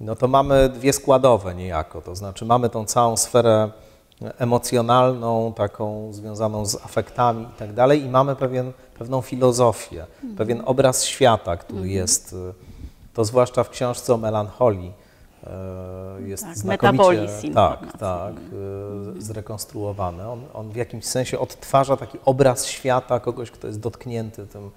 [0.00, 3.70] no to mamy dwie składowe niejako, to znaczy mamy tą całą sferę
[4.38, 8.02] emocjonalną, taką związaną z afektami i tak dalej.
[8.02, 10.06] I mamy pewien, pewną filozofię,
[10.36, 12.36] pewien obraz świata, który jest, y,
[13.14, 14.92] to zwłaszcza w książce o melancholii,
[16.18, 18.34] y, jest Tak, znakomicie tak, tak,
[19.18, 20.28] y, zrekonstruowany.
[20.28, 24.70] On, on w jakimś sensie odtwarza taki obraz świata kogoś, kto jest dotknięty tym,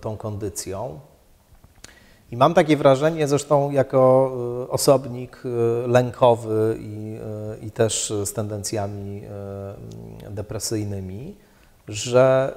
[0.00, 1.00] tą kondycją.
[2.32, 4.32] I mam takie wrażenie, zresztą jako
[4.64, 7.18] y, osobnik y, lękowy i,
[7.62, 9.22] y, i też z tendencjami
[10.30, 11.36] depresyjnymi,
[11.88, 12.54] że,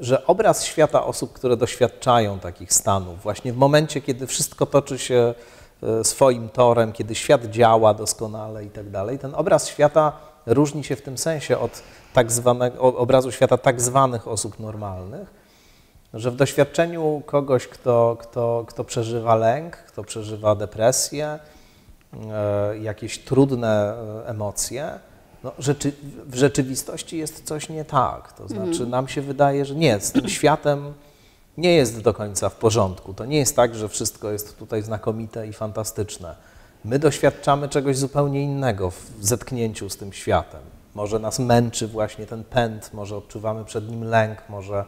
[0.00, 5.34] że obraz świata osób, które doświadczają takich stanów, właśnie w momencie, kiedy wszystko toczy się
[6.02, 10.12] swoim torem, kiedy świat działa doskonale i tak dalej, ten obraz świata
[10.46, 15.41] różni się w tym sensie od tak zwanego, obrazu świata tak zwanych osób normalnych,
[16.14, 21.38] że w doświadczeniu kogoś, kto, kto, kto przeżywa lęk, kto przeżywa depresję,
[22.32, 23.94] e, jakieś trudne
[24.24, 24.90] e, emocje,
[25.44, 25.92] no, rzeczy,
[26.26, 28.32] w rzeczywistości jest coś nie tak.
[28.32, 30.92] To znaczy, nam się wydaje, że nie, z tym światem
[31.56, 33.14] nie jest do końca w porządku.
[33.14, 36.36] To nie jest tak, że wszystko jest tutaj znakomite i fantastyczne.
[36.84, 40.60] My doświadczamy czegoś zupełnie innego w zetknięciu z tym światem.
[40.94, 44.84] Może nas męczy właśnie ten pęd, może odczuwamy przed nim lęk, może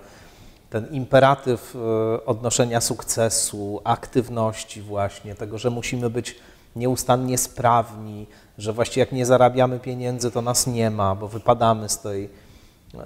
[0.75, 6.37] ten imperatyw e, odnoszenia sukcesu, aktywności właśnie, tego, że musimy być
[6.77, 8.27] nieustannie sprawni,
[8.59, 12.31] że właściwie jak nie zarabiamy pieniędzy, to nas nie ma, bo wypadamy z tej,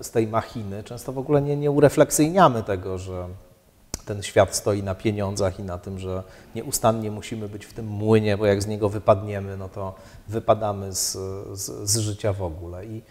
[0.02, 0.84] z tej machiny.
[0.84, 3.28] Często w ogóle nie, nie urefleksyjniamy tego, że
[4.04, 6.22] ten świat stoi na pieniądzach i na tym, że
[6.54, 9.94] nieustannie musimy być w tym młynie, bo jak z niego wypadniemy, no to
[10.28, 11.12] wypadamy z,
[11.52, 12.86] z, z życia w ogóle.
[12.86, 13.02] I,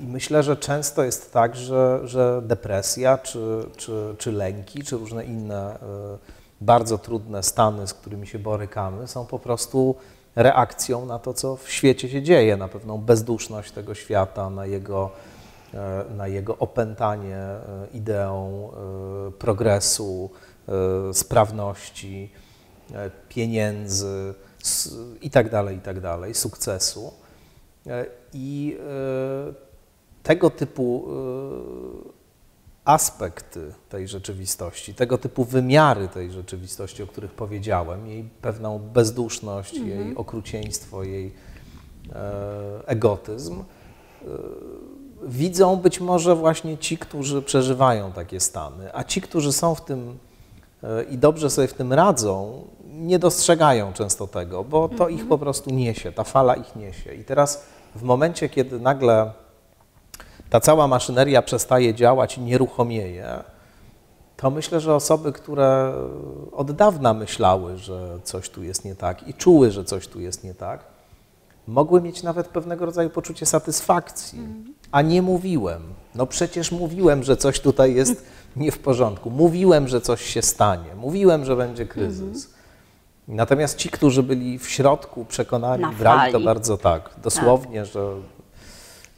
[0.00, 5.24] i myślę, że często jest tak, że, że depresja, czy, czy, czy lęki, czy różne
[5.24, 5.78] inne e,
[6.60, 9.94] bardzo trudne stany, z którymi się borykamy, są po prostu
[10.36, 15.10] reakcją na to, co w świecie się dzieje, na pewną bezduszność tego świata, na jego,
[15.74, 17.60] e, na jego opętanie e,
[17.94, 18.70] ideą
[19.38, 20.30] progresu,
[21.12, 22.30] sprawności,
[23.28, 25.48] pieniędzy s- i tak
[25.80, 26.00] tak
[26.34, 27.12] sukcesu.
[28.36, 29.52] I e,
[30.22, 32.16] tego typu e,
[32.84, 40.16] aspekty tej rzeczywistości, tego typu wymiary tej rzeczywistości, o których powiedziałem, jej pewną bezduszność, jej
[40.16, 41.32] okrucieństwo, jej
[42.12, 43.64] e, egotyzm,
[45.22, 50.18] widzą być może właśnie ci, którzy przeżywają takie stany, a ci, którzy są w tym
[51.10, 55.70] i dobrze sobie w tym radzą, nie dostrzegają często tego, bo to ich po prostu
[55.70, 57.14] niesie, ta fala ich niesie.
[57.14, 57.64] I teraz
[57.96, 59.32] w momencie, kiedy nagle
[60.50, 63.44] ta cała maszyneria przestaje działać i nieruchomieje,
[64.36, 65.94] to myślę, że osoby, które
[66.52, 70.44] od dawna myślały, że coś tu jest nie tak i czuły, że coś tu jest
[70.44, 70.84] nie tak,
[71.66, 74.38] mogły mieć nawet pewnego rodzaju poczucie satysfakcji.
[74.92, 75.82] A nie mówiłem.
[76.14, 78.24] No przecież mówiłem, że coś tutaj jest
[78.56, 79.30] nie w porządku.
[79.30, 80.94] Mówiłem, że coś się stanie.
[80.96, 82.55] Mówiłem, że będzie kryzys.
[83.28, 88.14] Natomiast ci, którzy byli w środku przekonani, Na brali to bardzo tak, dosłownie, Że,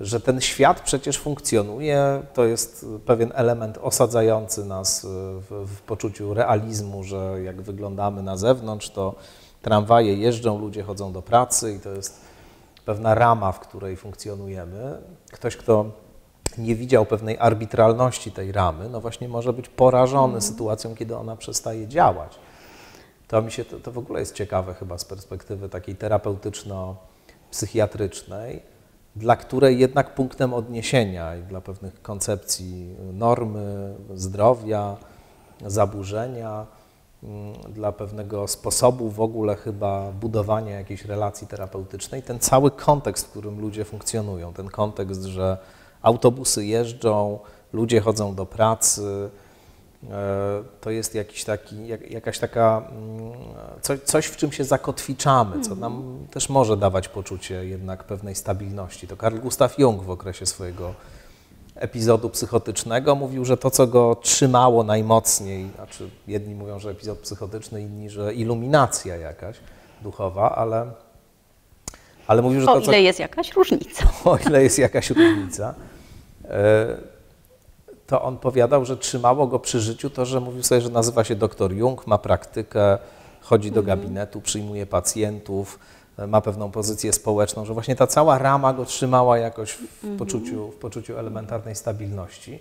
[0.00, 5.06] że ten świat przecież funkcjonuje, to jest pewien element osadzający nas
[5.50, 9.14] w, w poczuciu realizmu, że jak wyglądamy na zewnątrz, to
[9.62, 12.20] tramwaje jeżdżą, ludzie chodzą do pracy i to jest
[12.84, 14.98] pewna rama, w której funkcjonujemy.
[15.32, 15.84] Ktoś, kto
[16.58, 21.88] nie widział pewnej arbitralności tej ramy, no właśnie może być porażony sytuacją, kiedy ona przestaje
[21.88, 22.38] działać.
[23.28, 28.60] To mi się, to, to w ogóle jest ciekawe chyba z perspektywy takiej terapeutyczno-psychiatrycznej,
[29.16, 34.96] dla której jednak punktem odniesienia i dla pewnych koncepcji normy, zdrowia,
[35.66, 36.66] zaburzenia,
[37.22, 43.30] mm, dla pewnego sposobu w ogóle chyba budowania jakiejś relacji terapeutycznej, ten cały kontekst, w
[43.30, 45.58] którym ludzie funkcjonują, ten kontekst, że
[46.02, 47.38] autobusy jeżdżą,
[47.72, 49.30] ludzie chodzą do pracy,
[50.80, 53.32] to jest jakiś taki, jak, jakaś taka, mm,
[53.82, 59.08] coś, coś, w czym się zakotwiczamy, co nam też może dawać poczucie jednak pewnej stabilności.
[59.08, 60.94] To Carl Gustav Jung w okresie swojego
[61.74, 67.80] epizodu psychotycznego mówił, że to, co go trzymało najmocniej, znaczy jedni mówią, że epizod psychotyczny,
[67.82, 69.56] inni, że iluminacja jakaś
[70.02, 70.90] duchowa, ale,
[72.26, 74.06] ale mówił, że O to, co ile jest jakaś różnica.
[74.24, 75.74] o ile jest jakaś różnica,
[76.44, 77.17] e,
[78.08, 81.36] to on powiadał, że trzymało go przy życiu to, że mówił sobie, że nazywa się
[81.36, 82.98] doktor Jung, ma praktykę,
[83.40, 85.78] chodzi do gabinetu, przyjmuje pacjentów,
[86.28, 90.76] ma pewną pozycję społeczną, że właśnie ta cała rama go trzymała jakoś w poczuciu, w
[90.76, 92.60] poczuciu elementarnej stabilności.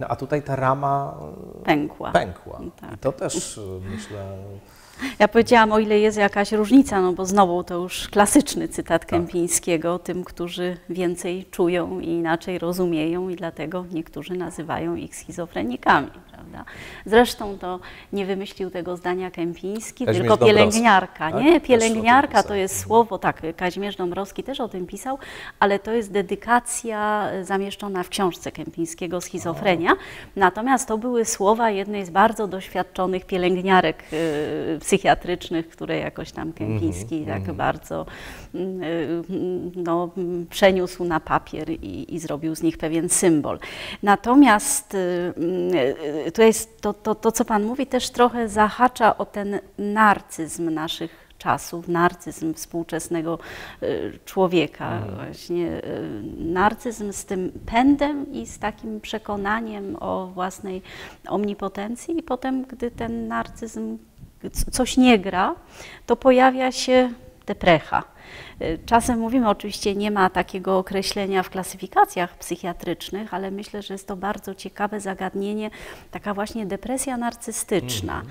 [0.00, 1.14] No a tutaj ta rama
[1.60, 2.12] e, Pękła.
[2.12, 2.60] pękła.
[2.80, 2.92] Tak.
[2.94, 4.36] I to też e, myślę,
[5.18, 8.74] Ja powiedziałam, o ile jest jakaś różnica, no bo znowu to już klasyczny Tak.
[8.76, 16.10] cytat Kępińskiego, tym, którzy więcej czują i inaczej rozumieją i dlatego niektórzy nazywają ich schizofrenikami,
[16.42, 16.64] prawda?
[17.06, 17.80] Zresztą to
[18.12, 21.44] nie wymyślił tego zdania Kępiński, Kazimierz tylko pielęgniarka, tak?
[21.44, 21.56] nie?
[21.56, 25.18] O Pielęgniarka to jest słowo, tak, Kazimierz Dąbrowski też o tym pisał,
[25.60, 29.96] ale to jest dedykacja zamieszczona w książce Kępińskiego Schizofrenia.
[30.36, 34.02] Natomiast to były słowa jednej z bardzo doświadczonych pielęgniarek
[34.76, 38.06] e, psychiatrycznych, które jakoś tam Kępiński tak bardzo
[38.54, 38.86] mm, e,
[39.76, 43.58] no, mm, przeniósł na papier i, i zrobił z nich pewien symbol.
[44.02, 44.98] Natomiast e,
[45.36, 50.70] mm, to jest to, to, to, co Pan mówi, też trochę zahacza o ten narcyzm
[50.70, 53.38] naszych czasów, narcyzm współczesnego
[53.82, 55.82] y, człowieka, właśnie y,
[56.38, 60.82] narcyzm z tym pędem i z takim przekonaniem o własnej
[61.28, 62.18] omnipotencji.
[62.18, 63.98] I potem, gdy ten narcyzm
[64.70, 65.54] coś nie gra,
[66.06, 67.10] to pojawia się
[67.46, 68.04] deprecha.
[68.62, 74.08] Y, Czasem mówimy, oczywiście nie ma takiego określenia w klasyfikacjach psychiatrycznych, ale myślę, że jest
[74.08, 75.70] to bardzo ciekawe zagadnienie,
[76.10, 78.22] taka właśnie depresja narcystyczna.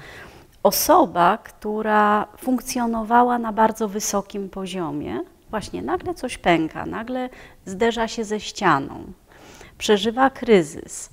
[0.63, 7.29] Osoba, która funkcjonowała na bardzo wysokim poziomie, właśnie nagle coś pęka, nagle
[7.65, 9.13] zderza się ze ścianą,
[9.77, 11.09] przeżywa kryzys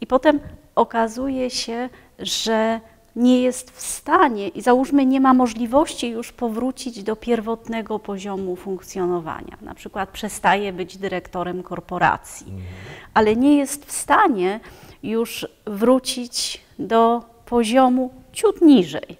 [0.00, 0.40] i potem
[0.74, 2.80] okazuje się, że
[3.20, 9.56] nie jest w stanie i załóżmy nie ma możliwości już powrócić do pierwotnego poziomu funkcjonowania.
[9.62, 12.52] Na przykład przestaje być dyrektorem korporacji,
[13.14, 14.60] ale nie jest w stanie
[15.02, 19.16] już wrócić do poziomu ciut niżej.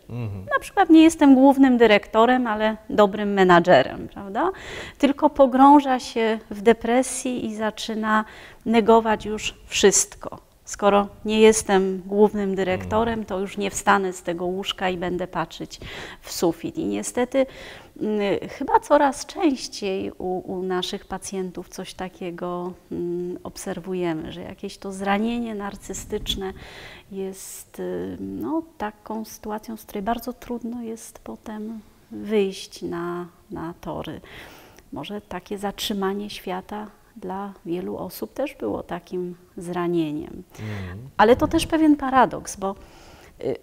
[0.52, 4.50] Na przykład nie jestem głównym dyrektorem, ale dobrym menadżerem, prawda?
[4.98, 8.24] Tylko pogrąża się w depresji i zaczyna
[8.66, 10.49] negować już wszystko.
[10.70, 15.80] Skoro nie jestem głównym dyrektorem, to już nie wstanę z tego łóżka i będę patrzeć
[16.20, 16.78] w sufit.
[16.78, 17.46] I niestety
[18.00, 24.92] mm, chyba coraz częściej u, u naszych pacjentów coś takiego mm, obserwujemy, że jakieś to
[24.92, 26.52] zranienie narcystyczne
[27.12, 34.20] jest y, no, taką sytuacją, z której bardzo trudno jest potem wyjść na, na tory.
[34.92, 40.42] Może takie zatrzymanie świata dla wielu osób też było takim zranieniem.
[41.16, 42.74] Ale to też pewien paradoks, bo
[43.40, 43.56] y,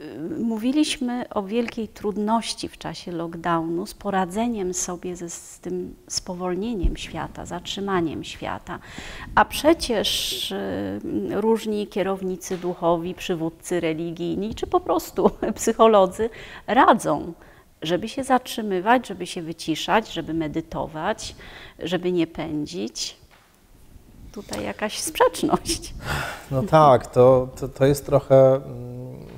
[0.00, 6.96] y, mówiliśmy o wielkiej trudności w czasie lockdownu z poradzeniem sobie ze, z tym spowolnieniem
[6.96, 8.78] świata, zatrzymaniem świata.
[9.34, 11.00] A przecież y,
[11.30, 16.30] różni kierownicy duchowi, przywódcy religijni, czy po prostu psycholodzy
[16.66, 17.32] radzą
[17.86, 21.34] żeby się zatrzymywać, żeby się wyciszać, żeby medytować,
[21.78, 23.16] żeby nie pędzić.
[24.32, 25.94] tutaj jakaś sprzeczność.
[26.50, 28.94] No tak, to, to, to jest trochę mm,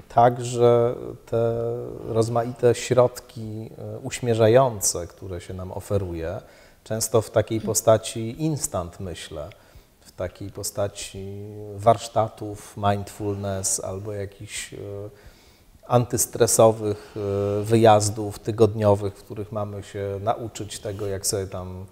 [0.08, 0.94] tak, że
[1.26, 1.62] te
[2.08, 6.40] rozmaite środki e, uśmierzające, które się nam oferuje,
[6.84, 9.48] często w takiej postaci instant myślę,
[10.00, 11.26] w takiej postaci
[11.74, 14.76] warsztatów mindfulness albo jakichś e,
[15.88, 21.86] antystresowych e, wyjazdów tygodniowych, w których mamy się nauczyć tego, jak sobie tam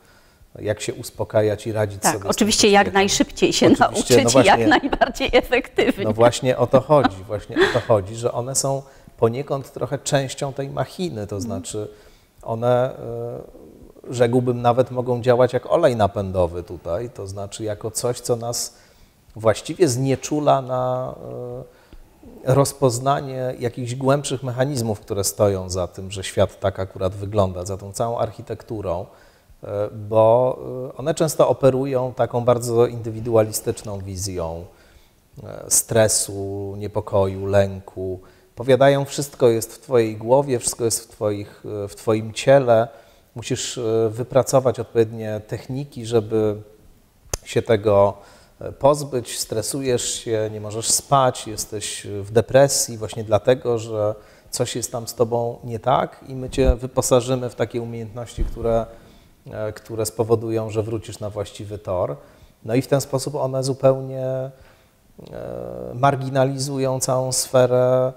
[0.58, 2.28] jak się uspokajać i radzić tak, sobie.
[2.28, 6.04] Oczywiście jak najszybciej się oczywiście, nauczyć no właśnie, i jak najbardziej efektywnie.
[6.04, 8.82] No właśnie o to chodzi, właśnie o to chodzi, że one są
[9.16, 11.88] poniekąd trochę częścią tej machiny, to znaczy
[12.42, 18.36] one, e, rzekłbym, nawet mogą działać jak olej napędowy tutaj, to znaczy jako coś, co
[18.36, 18.74] nas
[19.36, 21.62] właściwie znieczula na e,
[22.44, 27.92] rozpoznanie jakichś głębszych mechanizmów, które stoją za tym, że świat tak akurat wygląda, za tą
[27.92, 29.06] całą architekturą.
[29.64, 30.58] E, bo
[30.94, 34.64] e, one często operują taką bardzo indywidualistyczną wizją
[35.44, 38.20] e, stresu, niepokoju, lęku.
[38.54, 42.88] Powiadają, wszystko jest w Twojej głowie, wszystko jest w, twoich, w Twoim ciele.
[43.34, 46.62] Musisz wypracować odpowiednie techniki, żeby
[47.44, 48.14] się tego
[48.72, 49.38] pozbyć.
[49.38, 54.14] Stresujesz się, nie możesz spać, jesteś w depresji właśnie dlatego, że
[54.50, 58.86] coś jest tam z Tobą nie tak i my Cię wyposażymy w takie umiejętności, które
[59.52, 62.16] E, które spowodują, że wrócisz na właściwy tor.
[62.64, 64.50] No i w ten sposób one zupełnie e,
[65.94, 68.12] marginalizują całą sferę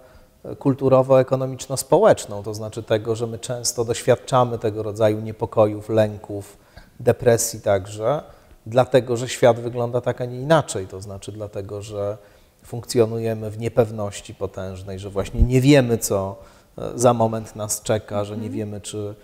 [0.60, 6.58] kulturowo-ekonomiczno-społeczną, to znaczy tego, że my często doświadczamy tego rodzaju niepokojów, lęków,
[7.00, 8.24] depresji także,
[8.70, 12.18] dlatego, że świat wygląda tak, a nie inaczej, to znaczy dlatego, że
[12.64, 16.36] funkcjonujemy w niepewności potężnej, że właśnie nie wiemy, co
[16.78, 18.54] e, za moment nas czeka, że nie mhm.
[18.54, 19.16] wiemy, czy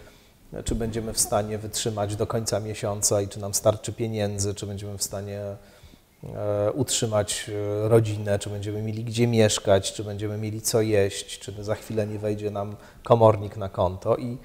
[0.65, 4.97] czy będziemy w stanie wytrzymać do końca miesiąca i czy nam starczy pieniędzy, czy będziemy
[4.97, 5.41] w stanie
[6.23, 11.63] e, utrzymać e, rodzinę, czy będziemy mieli gdzie mieszkać, czy będziemy mieli co jeść, czy
[11.63, 14.17] za chwilę nie wejdzie nam komornik na konto.
[14.17, 14.37] I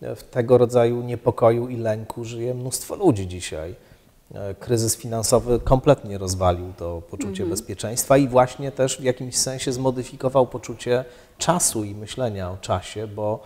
[0.00, 3.74] w tego rodzaju niepokoju i lęku żyje mnóstwo ludzi dzisiaj.
[4.34, 7.50] E, kryzys finansowy kompletnie rozwalił to poczucie mhm.
[7.50, 11.04] bezpieczeństwa i właśnie też w jakimś sensie zmodyfikował poczucie
[11.38, 13.40] czasu i myślenia o czasie, bo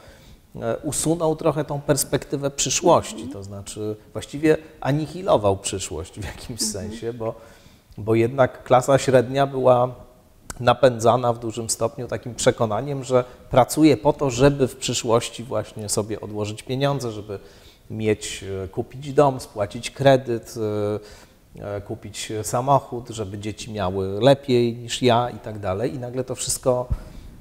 [0.57, 6.71] E, usunął trochę tą perspektywę przyszłości, to znaczy właściwie anihilował przyszłość w jakimś mhm.
[6.71, 7.35] sensie, bo,
[7.99, 9.95] bo jednak klasa średnia była
[10.61, 16.21] napędzana w dużym stopniu takim przekonaniem, że pracuje po to, żeby w przyszłości właśnie sobie
[16.21, 17.39] odłożyć pieniądze, żeby
[17.91, 20.55] mieć, e, kupić dom, spłacić kredyt,
[21.61, 25.95] e, kupić samochód, żeby dzieci miały lepiej niż ja i tak dalej.
[25.95, 26.89] I nagle to wszystko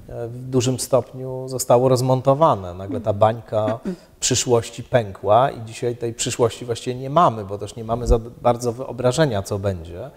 [0.08, 2.74] w dużym stopniu zostało rozmontowane.
[2.74, 3.78] Nagle ta bańka
[4.20, 8.72] przyszłości pękła i dzisiaj tej przyszłości właściwie nie mamy, bo też nie mamy za bardzo
[8.72, 10.10] wyobrażenia, co będzie.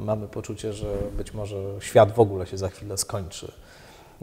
[0.00, 3.52] Mamy poczucie, że być może świat w ogóle się za chwilę skończy.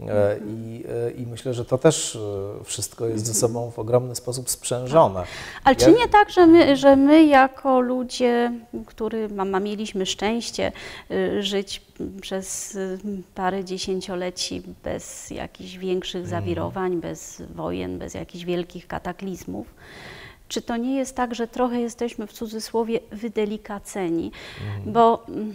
[0.00, 4.14] E, I, e, I, myślę, że to też e, wszystko jest ze sobą w ogromny
[4.14, 5.24] sposób sprzężone.
[5.64, 8.52] Ale czy nie tak, że my, że my jako ludzie,
[8.86, 9.28] którzy
[9.60, 10.72] mieliśmy szczęście
[11.40, 11.82] żyć
[12.20, 12.78] przez
[13.34, 16.42] parę dziesięcioleci bez jakichś większych mhm.
[16.42, 19.66] zawirowań, bez wojen, bez jakichś wielkich kataklizmów,
[20.48, 24.92] czy to nie jest tak, że trochę jesteśmy w cudzysłowie wydelikaceni, mhm.
[24.92, 25.54] bo mm,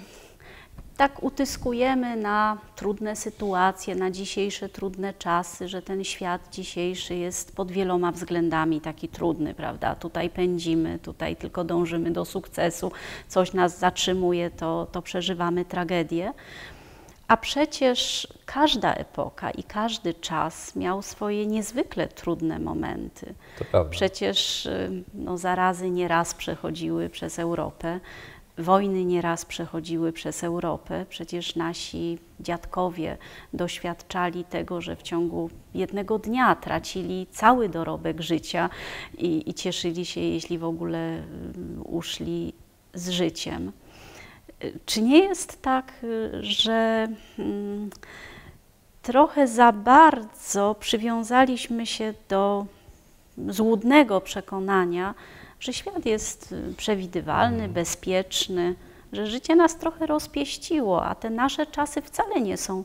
[0.99, 7.71] tak utyskujemy na trudne sytuacje, na dzisiejsze trudne czasy, że ten świat dzisiejszy jest pod
[7.71, 9.95] wieloma względami taki trudny, prawda?
[9.95, 12.91] Tutaj pędzimy, tutaj tylko dążymy do sukcesu,
[13.27, 16.33] coś nas zatrzymuje, to, to przeżywamy tragedię.
[17.27, 23.33] A przecież każda epoka i każdy czas miał swoje niezwykle trudne momenty.
[23.59, 23.89] To prawda.
[23.91, 27.99] Przecież y, no, zarazy nieraz przechodziły przez Europę.
[28.59, 31.05] Wojny nieraz przechodziły przez Europę.
[31.09, 33.17] Przecież nasi dziadkowie
[33.53, 38.69] doświadczali tego, że w ciągu jednego dnia tracili cały dorobek życia
[39.17, 42.53] i, i cieszyli się, jeśli w ogóle mm, uszli
[42.93, 43.71] z życiem.
[44.85, 45.93] Czy nie jest tak,
[46.41, 47.07] że
[47.37, 47.89] hmm,
[49.01, 52.65] trochę za bardzo przywiązaliśmy się do
[53.47, 55.13] złudnego przekonania,
[55.59, 57.73] że świat jest y, przewidywalny, mhm.
[57.73, 58.75] bezpieczny,
[59.13, 62.83] że życie nas trochę rozpieściło, a te nasze czasy wcale nie są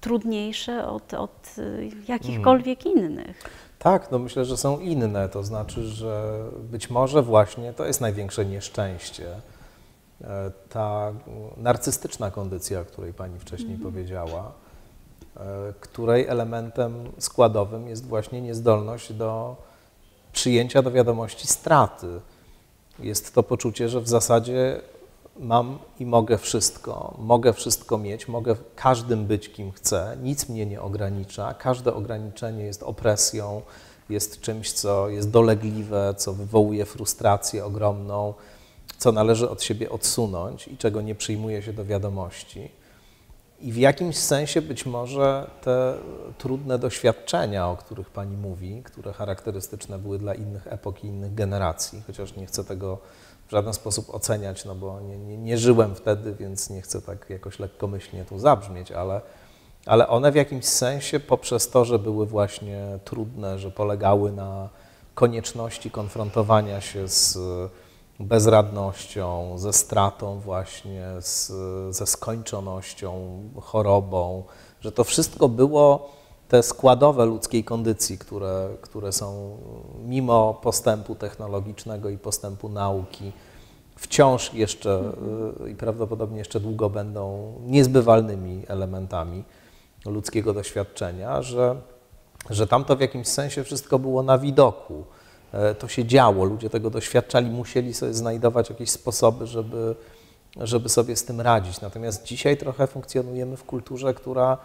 [0.00, 2.96] trudniejsze od, od y, jakichkolwiek mhm.
[2.96, 3.64] innych.
[3.78, 5.28] Tak, no myślę, że są inne.
[5.28, 9.26] To znaczy, że być może właśnie to jest największe nieszczęście.
[10.24, 11.12] E, ta
[11.56, 13.92] narcystyczna kondycja, o której Pani wcześniej mhm.
[13.92, 14.52] powiedziała,
[15.36, 19.56] e, której elementem składowym jest właśnie niezdolność do
[20.34, 22.20] przyjęcia do wiadomości straty.
[22.98, 24.80] Jest to poczucie, że w zasadzie
[25.38, 30.82] mam i mogę wszystko, mogę wszystko mieć, mogę każdym być kim chcę, nic mnie nie
[30.82, 33.62] ogranicza, każde ograniczenie jest opresją,
[34.08, 38.34] jest czymś, co jest dolegliwe, co wywołuje frustrację ogromną,
[38.98, 42.70] co należy od siebie odsunąć i czego nie przyjmuje się do wiadomości.
[43.64, 45.94] I w jakimś sensie być może te
[46.38, 52.02] trudne doświadczenia, o których Pani mówi, które charakterystyczne były dla innych epok i innych generacji,
[52.06, 52.98] chociaż nie chcę tego
[53.48, 57.30] w żaden sposób oceniać, no bo nie, nie, nie żyłem wtedy, więc nie chcę tak
[57.30, 59.20] jakoś lekkomyślnie tu zabrzmieć, ale,
[59.86, 64.68] ale one w jakimś sensie poprzez to, że były właśnie trudne, że polegały na
[65.14, 67.38] konieczności konfrontowania się z
[68.20, 71.52] bezradnością, ze stratą właśnie, z,
[71.96, 74.44] ze skończonością, chorobą,
[74.80, 76.10] że to wszystko było
[76.48, 79.56] te składowe ludzkiej kondycji, które, które są
[80.04, 83.32] mimo postępu technologicznego i postępu nauki,
[83.96, 85.12] wciąż jeszcze
[85.66, 89.44] y, i prawdopodobnie jeszcze długo będą niezbywalnymi elementami
[90.06, 91.76] ludzkiego doświadczenia, że,
[92.50, 95.04] że tam to w jakimś sensie wszystko było na widoku.
[95.54, 99.94] E, to się działo, ludzie tego doświadczali, musieli sobie znajdować jakieś sposoby, żeby,
[100.56, 101.80] żeby sobie z tym radzić.
[101.80, 104.58] Natomiast dzisiaj trochę funkcjonujemy w kulturze, która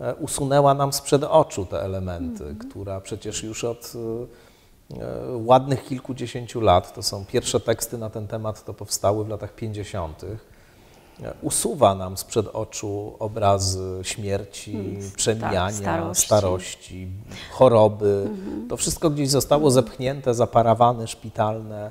[0.00, 2.68] e, usunęła nam sprzed oczu te elementy, mm -hmm.
[2.68, 3.92] która przecież już od
[5.00, 9.54] e, ładnych kilkudziesięciu lat, to są pierwsze teksty na ten temat, to powstały w latach
[9.54, 10.24] 50
[11.42, 16.26] usuwa nam sprzed oczu obrazy śmierci, hmm, przemijania, tak, starości.
[16.26, 17.08] starości.
[17.52, 18.26] choroby.
[18.30, 18.68] Mhm.
[18.68, 21.90] To wszystko gdzieś zostało zepchnięte, zaparawane, szpitalne,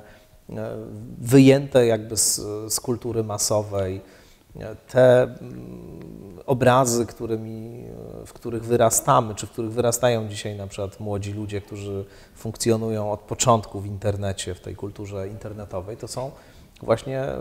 [0.50, 0.76] e,
[1.18, 4.00] wyjęte jakby z, z kultury masowej.
[4.88, 7.84] Te mm, obrazy, którymi,
[8.26, 12.04] w których wyrastamy, czy w których wyrastają dzisiaj na przykład młodzi ludzie, którzy
[12.34, 16.30] funkcjonują od początku w internecie, w tej kulturze internetowej, to są
[16.82, 17.36] właśnie e,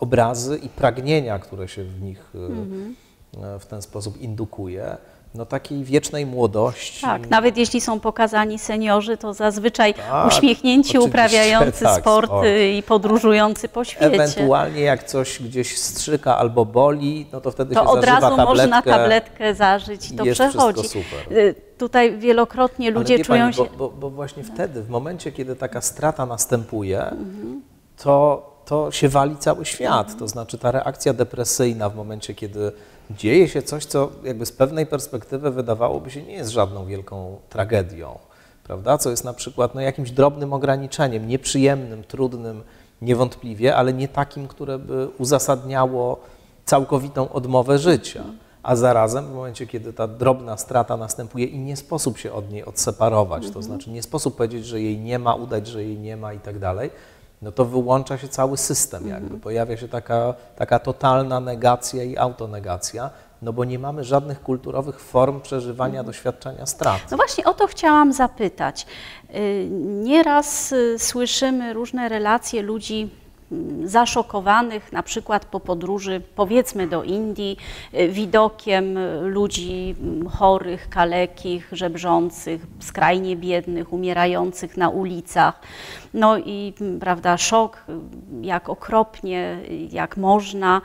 [0.00, 2.94] obrazy i pragnienia, które się w nich e, mhm.
[3.42, 4.96] e, w ten sposób indukuje.
[5.34, 7.02] No takiej wiecznej młodości.
[7.02, 12.32] Tak, nawet jeśli są pokazani seniorzy, to zazwyczaj tak, uśmiechnięci, uprawiający tak, sport.
[12.78, 14.06] i podróżujący po świecie.
[14.06, 18.44] Ewentualnie jak coś gdzieś strzyka albo boli, no to wtedy to się od razu tabletkę,
[18.44, 20.88] można tabletkę zażyć i to jest przechodzi.
[20.88, 21.38] super.
[21.38, 23.64] Y, tutaj wielokrotnie ludzie czują pani, się...
[23.64, 27.62] Bo, bo, bo, właśnie wtedy, w momencie, kiedy taka strata następuje, mhm.
[28.02, 30.18] to to się wali cały świat.
[30.18, 32.72] To znaczy ta reakcja depresyjna w momencie, kiedy
[33.10, 38.18] dzieje się coś, co jakby z pewnej perspektywy wydawałoby się nie jest żadną wielką tragedią,
[38.64, 38.98] prawda?
[38.98, 42.62] Co jest na przykład no, jakimś drobnym ograniczeniem, nieprzyjemnym, trudnym,
[43.02, 46.20] niewątpliwie, ale nie takim, które by uzasadniało
[46.64, 48.24] całkowitą odmowę życia.
[48.62, 52.64] A zarazem w momencie, kiedy ta drobna strata następuje i nie sposób się od niej
[52.64, 53.64] odseparować, to mhm.
[53.64, 56.58] znaczy nie sposób powiedzieć, że jej nie ma, udać, że jej nie ma i tak
[56.58, 56.90] dalej,
[57.42, 59.24] no to wyłącza się cały system jakby.
[59.24, 59.40] Mhm.
[59.40, 63.10] Pojawia się taka, taka totalna negacja i autonegacja,
[63.42, 66.06] no bo nie mamy żadnych kulturowych form przeżywania mhm.
[66.06, 67.00] doświadczenia strat.
[67.10, 68.86] No właśnie o to chciałam zapytać.
[69.34, 73.21] Y, nieraz y, słyszymy różne relacje ludzi
[73.84, 77.56] zaszokowanych na przykład po podróży powiedzmy do Indii
[77.94, 85.60] y, widokiem ludzi mm, chorych, kalekich, żebrzących, skrajnie biednych, umierających na ulicach.
[86.14, 87.84] No i prawda, szok,
[88.42, 89.58] jak okropnie,
[89.90, 90.80] jak można.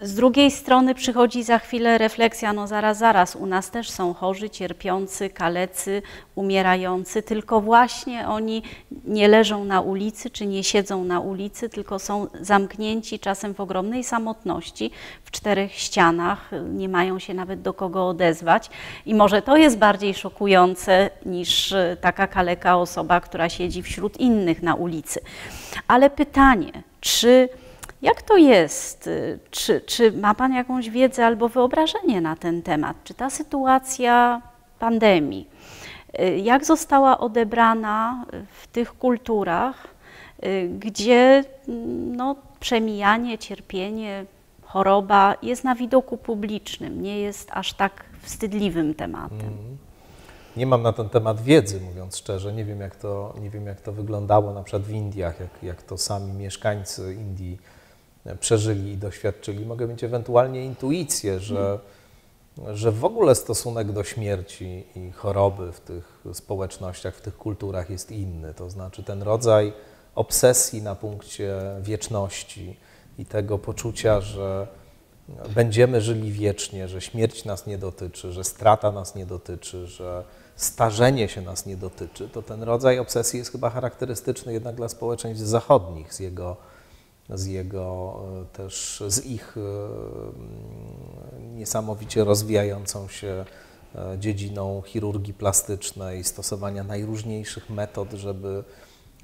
[0.00, 4.50] Z drugiej strony przychodzi za chwilę refleksja, no zaraz, zaraz, u nas też są chorzy,
[4.50, 6.02] cierpiący, kalecy,
[6.34, 8.62] umierający, tylko właśnie oni
[9.04, 14.04] nie leżą na ulicy, czy nie siedzą na ulicy, tylko są zamknięci czasem w ogromnej
[14.04, 14.90] samotności,
[15.24, 18.70] w czterech ścianach, nie mają się nawet do kogo odezwać.
[19.06, 24.74] I może to jest bardziej szokujące niż taka kaleka osoba, która siedzi wśród innych na
[24.74, 25.20] ulicy.
[25.88, 27.48] Ale pytanie, czy
[28.02, 29.10] jak to jest?
[29.50, 32.96] Czy, czy ma Pan jakąś wiedzę albo wyobrażenie na ten temat?
[33.04, 34.42] Czy ta sytuacja
[34.78, 35.48] pandemii,
[36.20, 38.24] y, jak została odebrana
[38.62, 39.86] w tych kulturach,
[40.44, 41.44] y, gdzie
[42.16, 44.24] no, przemijanie, cierpienie,
[44.62, 49.40] choroba jest na widoku publicznym, nie jest aż tak wstydliwym tematem?
[49.40, 49.78] Mm.
[50.56, 52.52] Nie mam na ten temat wiedzy, mówiąc szczerze.
[52.52, 55.82] Nie wiem, jak to, nie wiem, jak to wyglądało na przykład w Indiach, jak, jak
[55.82, 57.58] to sami mieszkańcy Indii
[58.40, 59.66] przeżyli i doświadczyli.
[59.66, 61.78] Mogę mieć ewentualnie intuicję, że,
[62.72, 68.10] że w ogóle stosunek do śmierci i choroby w tych społecznościach, w tych kulturach jest
[68.10, 68.54] inny.
[68.54, 69.72] To znaczy ten rodzaj
[70.14, 72.76] obsesji na punkcie wieczności
[73.18, 74.66] i tego poczucia, że
[75.54, 80.24] będziemy żyli wiecznie, że śmierć nas nie dotyczy, że strata nas nie dotyczy, że
[80.56, 85.44] starzenie się nas nie dotyczy, to ten rodzaj obsesji jest chyba charakterystyczny jednak dla społeczeństw
[85.44, 86.56] zachodnich z jego
[87.30, 88.20] z jego
[88.52, 89.56] też, z ich
[91.54, 93.44] niesamowicie rozwijającą się
[94.18, 98.64] dziedziną chirurgii plastycznej, stosowania najróżniejszych metod, żeby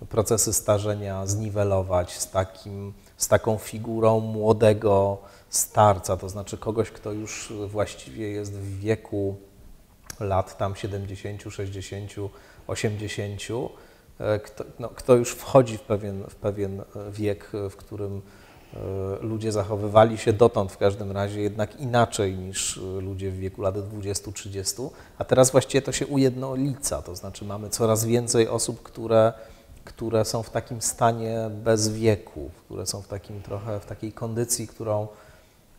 [0.08, 7.52] procesy starzenia zniwelować z, takim, z taką figurą młodego starca, to znaczy kogoś, kto już
[7.68, 9.36] właściwie jest w wieku
[10.20, 12.12] lat tam 70, 60,
[12.66, 13.42] 80,
[14.44, 18.22] kto, no, kto już wchodzi w pewien, w pewien wiek, w którym
[18.74, 18.78] e,
[19.20, 24.90] ludzie zachowywali się dotąd w każdym razie jednak inaczej niż ludzie w wieku lat 20-30,
[25.18, 29.32] a teraz właściwie to się ujednolica, to znaczy mamy coraz więcej osób, które
[29.84, 34.68] które są w takim stanie bez wieku, które są w takim trochę w takiej kondycji,
[34.68, 35.08] którą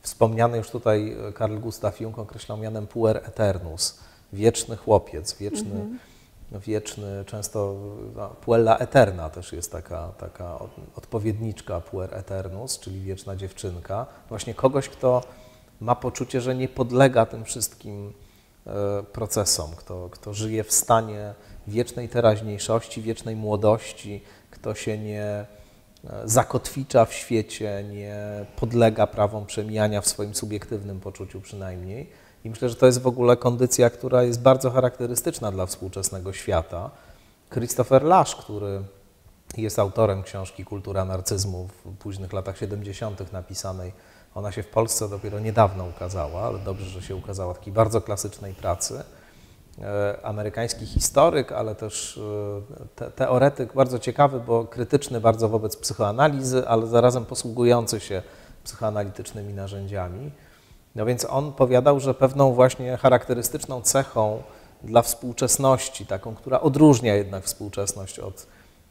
[0.01, 3.99] wspomniany już tutaj Karl Gustav Jung określał mianem puer eternus,
[4.33, 6.14] wieczny chłopiec, wieczny, -hmm.
[6.51, 7.75] Wieczny często
[8.15, 10.59] no, puella eterna też jest taka, taka
[10.95, 14.05] odpowiedniczka puer eternus, czyli wieczna dziewczynka.
[14.29, 15.21] Właśnie kogoś, kto
[15.79, 18.13] ma poczucie, że nie podlega tym wszystkim
[18.67, 21.33] e, procesom, kto, kto żyje w stanie
[21.67, 25.45] wiecznej teraźniejszości, wiecznej młodości, kto się nie e,
[26.25, 32.24] zakotwicza w świecie, nie podlega prawom przemijania w swoim subiektywnym poczuciu przynajmniej.
[32.45, 36.89] I myślę, że to jest w ogóle kondycja, która jest bardzo charakterystyczna dla współczesnego świata.
[37.53, 38.81] Christopher Lasch, który
[39.57, 43.33] jest autorem książki Kultura narcyzmu w późnych latach 70.
[43.33, 43.93] napisanej,
[44.35, 48.53] ona się w Polsce dopiero niedawno ukazała, ale dobrze, że się ukazała, takiej bardzo klasycznej
[48.53, 49.03] pracy.
[49.81, 56.67] E, amerykański historyk, ale też e, te, teoretyk bardzo ciekawy, bo krytyczny bardzo wobec psychoanalizy,
[56.67, 58.21] ale zarazem posługujący się
[58.63, 60.31] psychoanalitycznymi narzędziami.
[60.95, 64.41] No więc on powiadał, że pewną właśnie charakterystyczną cechą
[64.83, 68.47] dla współczesności, taką, która odróżnia jednak współczesność od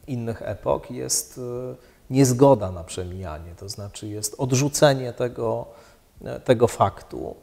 [0.07, 1.75] innych epok, jest e,
[2.09, 5.65] niezgoda na przemijanie, to znaczy jest odrzucenie tego,
[6.43, 7.35] tego faktu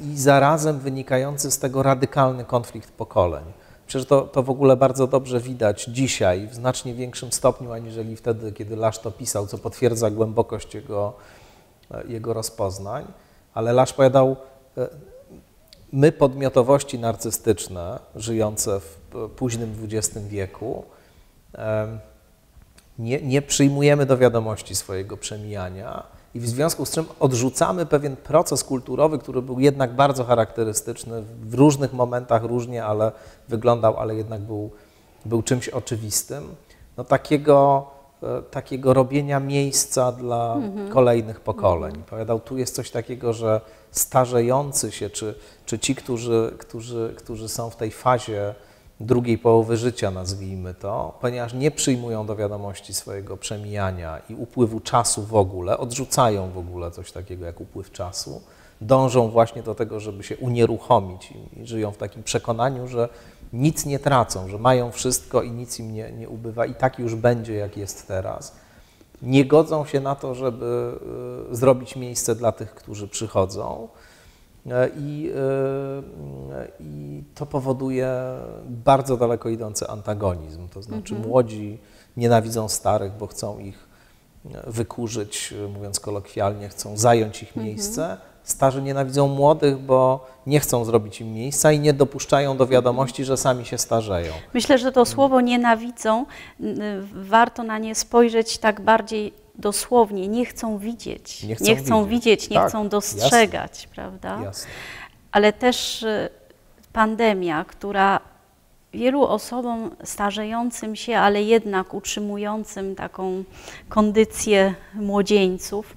[0.00, 3.44] i zarazem wynikający z tego radykalny konflikt pokoleń.
[3.86, 8.52] Przecież to, to w ogóle bardzo dobrze widać dzisiaj, w znacznie większym stopniu, aniżeli wtedy,
[8.52, 11.12] kiedy Lasz to pisał, co potwierdza głębokość jego,
[12.08, 13.04] jego rozpoznań.
[13.56, 14.36] Ale Lasz powiadał,
[14.78, 14.88] e,
[15.92, 18.98] my podmiotowości narcystyczne, żyjące w
[19.36, 20.84] późnym XX wieku,
[22.98, 26.02] nie, nie przyjmujemy do wiadomości swojego przemijania,
[26.34, 31.54] i w związku z czym odrzucamy pewien proces kulturowy, który był jednak bardzo charakterystyczny, w
[31.54, 33.12] różnych momentach różnie, ale
[33.48, 34.70] wyglądał, ale jednak był,
[35.24, 36.54] był czymś oczywistym.
[36.96, 37.86] No takiego,
[38.50, 40.88] takiego robienia miejsca dla mhm.
[40.88, 41.90] kolejnych pokoleń.
[41.90, 42.04] Mhm.
[42.04, 43.60] Powiadał, tu jest coś takiego, że
[43.90, 45.34] starzejący się, czy,
[45.66, 48.54] czy ci, którzy, którzy, którzy są w tej fazie
[49.00, 55.22] drugiej połowy życia, nazwijmy to, ponieważ nie przyjmują do wiadomości swojego przemijania i upływu czasu
[55.22, 58.42] w ogóle, odrzucają w ogóle coś takiego jak upływ czasu,
[58.80, 63.08] dążą właśnie do tego, żeby się unieruchomić i żyją w takim przekonaniu, że
[63.56, 67.14] nic nie tracą, że mają wszystko i nic im nie, nie ubywa i tak już
[67.14, 68.56] będzie, jak jest teraz.
[69.22, 70.98] Nie godzą się na to, żeby
[71.52, 73.88] y, zrobić miejsce dla tych, którzy przychodzą
[74.70, 75.30] E, I,
[76.52, 78.10] e, I, to powoduje
[78.64, 80.68] bardzo daleko idący antagonizm.
[80.68, 81.30] To znaczy, mhm.
[81.30, 81.78] młodzi
[82.16, 83.88] nienawidzą starych, bo chcą ich
[84.54, 87.66] e, wykurzyć, mówiąc kolokwialnie, chcą zająć ich mhm.
[88.46, 93.36] Starzy nienawidzą młodych, bo nie chcą zrobić im miejsca i nie dopuszczają do wiadomości, że
[93.36, 94.32] sami się starzeją.
[94.54, 96.26] Myślę, że to słowo nienawidzą,
[97.12, 102.24] warto na nie spojrzeć tak bardziej dosłownie nie chcą widzieć, nie chcą, nie chcą widzieć.
[102.24, 103.94] widzieć, nie tak, chcą dostrzegać, jasne.
[103.94, 104.38] prawda?
[104.44, 104.70] Jasne.
[105.32, 106.28] Ale też y,
[106.92, 108.20] pandemia, która
[108.94, 113.44] wielu osobom starzejącym się, ale jednak utrzymującym taką
[113.88, 115.96] kondycję młodzieńców,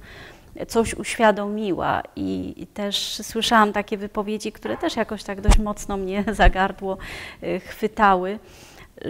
[0.67, 6.49] coś uświadomiła i też słyszałam takie wypowiedzi, które też jakoś tak dość mocno mnie za
[6.49, 6.97] gardło
[7.43, 8.39] y, chwytały,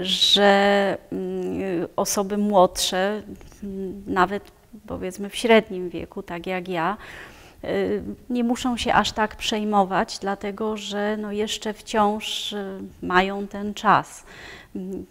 [0.02, 3.22] że mm, osoby młodsze,
[3.64, 4.52] mm, nawet
[4.88, 6.98] powiedzmy w średnim wieku, tak jak ja,
[7.64, 13.74] y, nie muszą się aż tak przejmować, dlatego że no jeszcze wciąż y, mają ten
[13.74, 14.26] czas.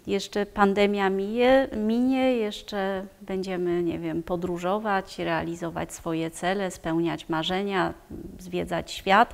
[0.07, 7.93] Jeszcze pandemia minie, minie, jeszcze będziemy, nie wiem, podróżować, realizować swoje cele, spełniać marzenia,
[8.39, 9.33] zwiedzać świat,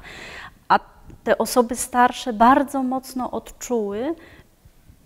[0.68, 0.80] a
[1.24, 4.16] te osoby starsze bardzo mocno odczuły,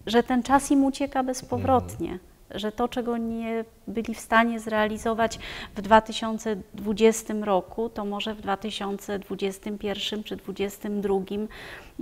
[0.06, 2.12] że ten czas im ucieka bezpowrotnie.
[2.12, 2.30] Mhm.
[2.56, 5.40] Że to, czego nie byli w stanie zrealizować
[5.76, 11.16] w 2020 roku, to może w 2021 czy 2022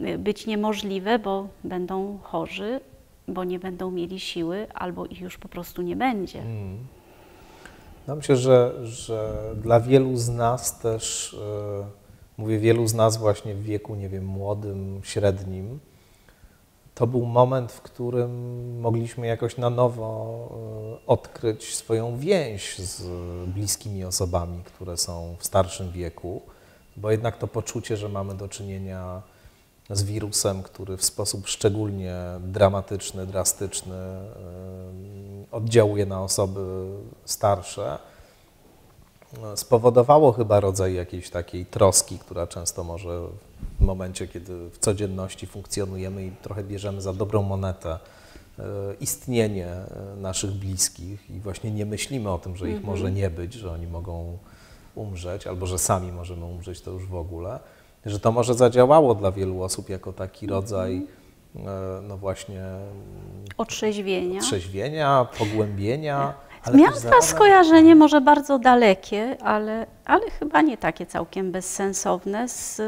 [0.07, 2.79] y, być niemożliwe, bo będą chorzy,
[3.27, 6.43] bo nie będą mieli siły, albo ich już po prostu nie będzie.
[8.07, 11.35] No myślę, że, że dla wielu z nas też,
[12.37, 15.79] mówię wielu z nas właśnie w wieku, nie wiem, młodym, średnim,
[16.95, 23.09] to był moment, w którym mogliśmy jakoś na nowo odkryć swoją więź z
[23.49, 26.41] bliskimi osobami, które są w starszym wieku,
[26.97, 29.21] bo jednak to poczucie, że mamy do czynienia
[29.89, 33.95] z wirusem, który w sposób szczególnie dramatyczny, drastyczny
[35.51, 36.85] oddziałuje na osoby
[37.25, 37.99] starsze,
[39.55, 43.21] spowodowało chyba rodzaj jakiejś takiej troski, która często może
[43.79, 47.89] w momencie, kiedy w codzienności funkcjonujemy i trochę bierzemy za dobrą monetę
[48.59, 48.63] e,
[48.99, 53.53] istnienie e, naszych bliskich i właśnie nie myślimy o tym, że ich może nie być,
[53.53, 54.37] że oni mogą
[54.95, 57.59] umrzeć, albo że sami możemy umrzeć, to już w ogóle,
[58.05, 60.61] że to może zadziałało dla wielu osób jako taki mhm.
[60.61, 61.07] rodzaj
[62.07, 62.63] no właśnie
[63.57, 66.33] otrzeźwienia, otrzeźwienia pogłębienia.
[66.73, 72.81] Miałam teraz skojarzenie może bardzo dalekie, ale, ale chyba nie takie całkiem bezsensowne z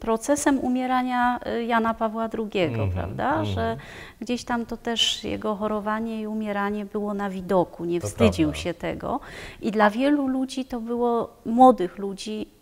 [0.00, 3.34] procesem umierania y, Jana Pawła II, mm -hmm, prawda?
[3.34, 3.46] Mm.
[3.46, 3.76] Że
[4.20, 8.62] gdzieś tam to też jego chorowanie i umieranie było na widoku, nie to wstydził prawda.
[8.62, 9.20] się tego.
[9.60, 12.53] I dla wielu ludzi to było, młodych ludzi,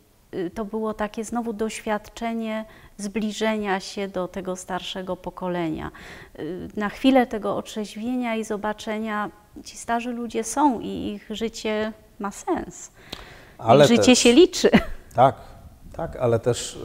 [0.55, 2.64] to było takie znowu doświadczenie
[2.99, 5.91] zbliżenia się do tego starszego pokolenia.
[6.39, 9.30] Y, na chwilę tego otrzeźwienia i zobaczenia
[9.64, 12.91] ci starzy ludzie są i ich życie ma sens.
[13.59, 14.70] Ale ich życie też, się liczy.
[15.14, 15.37] Tak,
[15.93, 16.78] tak, ale też y,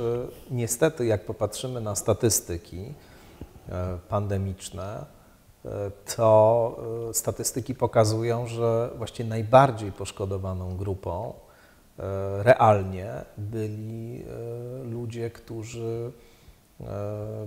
[0.52, 3.72] niestety, jak popatrzymy na statystyki y,
[4.10, 5.06] pandemiczne,
[5.66, 5.70] y,
[6.16, 6.80] to
[7.14, 11.34] statystyki pokazują, że właściwie najbardziej poszkodowaną grupą
[12.38, 14.26] realnie byli
[14.84, 16.12] ludzie, którzy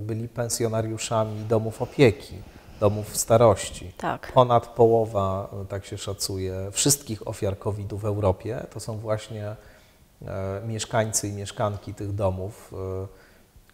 [0.00, 2.34] byli pensjonariuszami domów opieki
[2.80, 3.92] domów starości.
[3.96, 4.32] Tak.
[4.32, 9.56] Ponad połowa, tak się szacuje, wszystkich ofiar COVID-u w Europie to są właśnie
[10.26, 13.06] e, mieszkańcy i mieszkanki tych domów, e,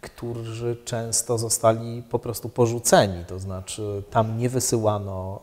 [0.01, 5.39] którzy często zostali po prostu porzuceni, to znaczy tam nie wysyłano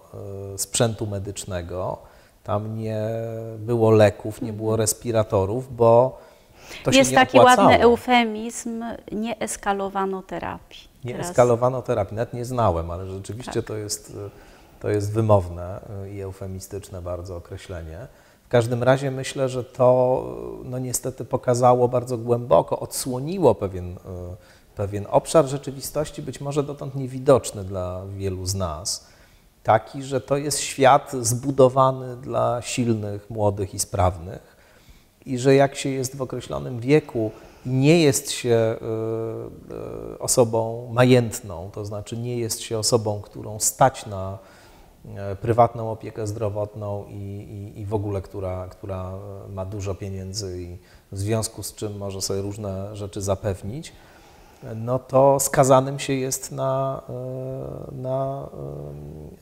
[0.54, 1.98] e, sprzętu medycznego,
[2.44, 3.00] tam nie
[3.58, 6.18] było leków, nie było respiratorów, bo
[6.84, 7.68] to Jest się nie taki opłacało.
[7.68, 10.88] ładny eufemizm, nie eskalowano terapii.
[11.04, 11.28] Nie Teraz...
[11.28, 13.64] eskalowano terapii, nawet nie znałem, ale rzeczywiście tak.
[13.64, 14.16] to, jest,
[14.80, 15.80] to jest wymowne
[16.12, 18.06] i eufemistyczne bardzo określenie.
[18.44, 20.22] W każdym razie myślę, że to
[20.64, 23.96] no niestety pokazało bardzo głęboko, odsłoniło pewien,
[24.76, 29.13] pewien obszar rzeczywistości, być może dotąd niewidoczny dla wielu z nas.
[29.64, 34.56] Taki, że to jest świat zbudowany dla silnych, młodych i sprawnych,
[35.26, 37.30] i że jak się jest w określonym wieku,
[37.66, 38.76] nie jest się e,
[40.14, 44.38] e, osobą majętną, to znaczy nie jest się osobą, którą stać na
[45.16, 49.12] e, prywatną opiekę zdrowotną i, i, i, w ogóle, która, która
[49.54, 50.78] ma dużo pieniędzy i
[51.12, 53.92] w związku z czym może sobie różne rzeczy zapewnić,
[54.76, 57.02] no to skazanym się jest na,
[57.92, 58.48] na,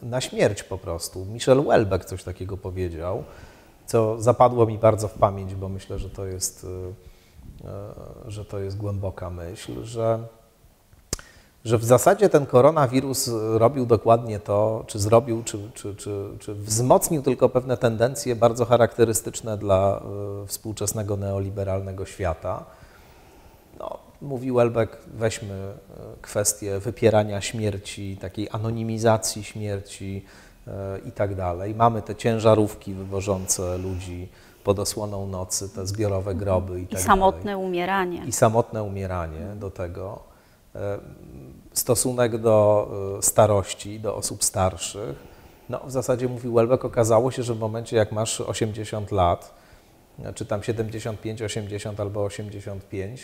[0.02, 1.24] na śmierć po prostu.
[1.24, 3.24] Michel Welbeck coś takiego powiedział,
[3.86, 6.66] co zapadło mi bardzo w pamięć, bo myślę, że to jest
[7.64, 10.18] E, że to jest głęboka myśl, że,
[11.64, 17.22] że w zasadzie ten koronawirus robił dokładnie to, czy zrobił, czy, czy, czy, czy wzmocnił
[17.22, 20.00] tylko pewne tendencje bardzo charakterystyczne dla
[20.42, 22.64] e, współczesnego neoliberalnego świata.
[23.78, 25.74] No, mówi Welbeck, weźmy e,
[26.22, 30.24] kwestię wypierania śmierci, takiej anonimizacji śmierci
[31.04, 31.74] i tak dalej.
[31.74, 34.28] Mamy te ciężarówki wywożące ludzi
[34.64, 37.66] pod osłoną nocy, te zbiorowe groby i, I tak samotne dalej.
[37.66, 38.22] umieranie.
[38.26, 40.22] I samotne umieranie do tego.
[40.74, 40.98] E,
[41.72, 45.32] stosunek do e, starości, do osób starszych.
[45.68, 49.54] No, w zasadzie, mówił Welbeck, okazało się, że w momencie, jak masz 80 lat,
[50.34, 53.22] czy tam 75, 80 albo 85,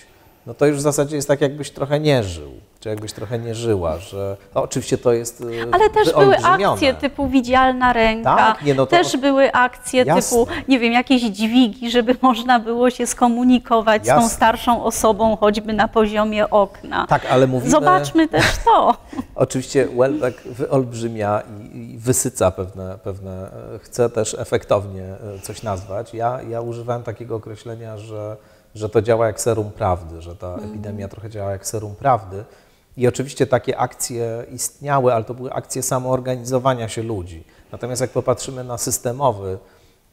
[0.48, 3.54] no to już w zasadzie jest tak, jakbyś trochę nie żył, czy jakbyś trochę nie
[3.54, 8.62] żyła, że no, oczywiście to jest y, Ale też były akcje typu widzialna ręka, tak?
[8.62, 8.90] nie, no to...
[8.90, 10.22] też były akcje Jasne.
[10.22, 14.22] typu, nie wiem, jakieś dźwigi, żeby można było się skomunikować Jasne.
[14.22, 17.06] z tą starszą osobą, choćby na poziomie okna.
[17.06, 17.70] Tak, ale mówimy...
[17.70, 18.96] Zobaczmy też to.
[19.34, 21.42] Oczywiście Welbeck wyolbrzymia
[21.72, 26.14] i, i wysyca pewne, pewne, e, chce też efektownie e, coś nazwać.
[26.14, 28.36] Ja, ja używałem takiego określenia, że
[28.78, 30.70] że to działa jak serum prawdy, że ta mhm.
[30.70, 32.44] epidemia trochę działa jak serum prawdy.
[32.96, 37.44] I oczywiście takie akcje istniały, ale to były akcje samoorganizowania się ludzi.
[37.72, 39.58] Natomiast jak popatrzymy na systemowy,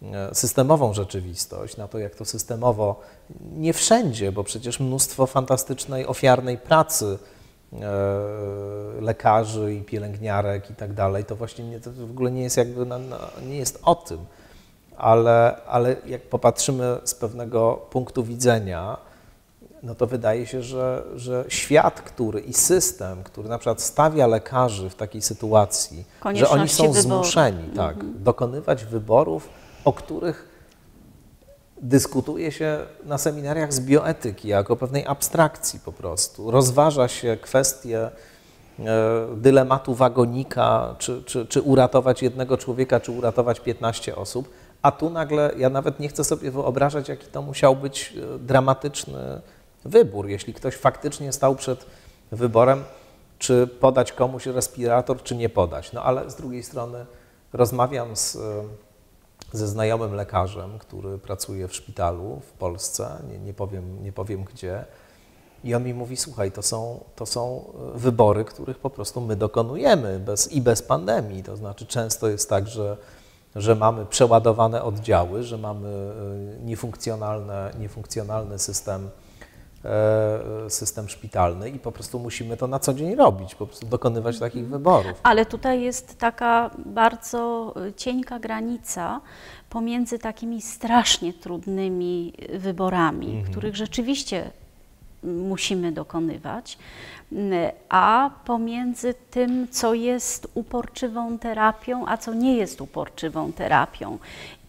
[0.02, 3.00] e, systemową rzeczywistość, na to, jak to systemowo,
[3.56, 7.18] nie wszędzie, bo przecież mnóstwo fantastycznej, ofiarnej pracy
[7.74, 7.78] e,
[9.02, 12.86] lekarzy i pielęgniarek i tak dalej, to właśnie nie, to w ogóle nie jest jakby,
[13.48, 14.20] nie jest o tym
[14.98, 18.98] ale, ale jak popatrzymy z pewnego punktu widzenia,
[19.84, 24.90] no to wydaje się, że, że świat, który i system, który na przykład stawia lekarzy
[24.90, 27.02] w takiej sytuacji, że oni są wyboru.
[27.02, 28.24] zmuszeni tak, mhm.
[28.24, 29.50] dokonywać wyborów,
[29.86, 30.56] o których
[31.82, 36.52] dyskutuje się na seminariach z bioetyki, jako pewnej abstrakcji po prostu.
[36.52, 38.12] Rozważa się kwestie e,
[39.36, 44.50] dylematu wagonika, czy, czy, czy uratować jednego człowieka, czy uratować 15 osób,
[44.86, 49.42] a tu nagle ja nawet nie chcę sobie wyobrażać, jaki to musiał być e, dramatyczny
[49.86, 51.86] wybór, jeśli ktoś faktycznie stał przed
[52.32, 52.84] wyborem,
[53.40, 55.94] czy podać komuś respirator, czy nie podać.
[55.94, 57.06] No ale z drugiej strony
[57.54, 58.38] rozmawiam z,
[59.54, 64.86] ze znajomym lekarzem, który pracuje w szpitalu w Polsce, nie, nie, powiem, nie powiem gdzie,
[65.64, 67.66] i on mi mówi, słuchaj, to są, to są
[67.96, 71.44] wybory, których po prostu my dokonujemy bez, i bez pandemii.
[71.44, 72.98] To znaczy często jest tak, że,
[73.56, 79.10] że mamy przeładowane oddziały, że mamy e, niefunkcjonalne, niefunkcjonalny system
[79.86, 84.40] E, system szpitalny i po prostu musimy to na co dzień robić, po prostu dokonywać
[84.40, 85.14] takich wyborów.
[85.24, 89.22] Ale tutaj jest taka bardzo cienka granica
[89.70, 93.52] pomiędzy takimi strasznie trudnymi wyborami, mhm.
[93.52, 94.52] których rzeczywiście
[95.26, 96.78] musimy dokonywać,
[97.90, 104.18] a pomiędzy tym, co jest uporczywą terapią, a co nie jest uporczywą terapią.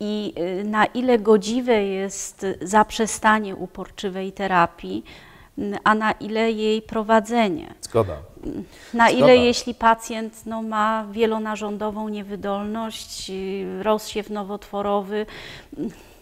[0.01, 5.05] I y, na ile godziwe jest zaprzestanie uporczywej terapii,
[5.85, 7.75] a na ile jej prowadzenie.
[7.81, 8.17] Zgoda.
[8.95, 9.11] Na Zgoda.
[9.11, 15.27] ile jeśli pacjent no, ma wielonarządową niewydolność, y, rozsiew nowotworowy,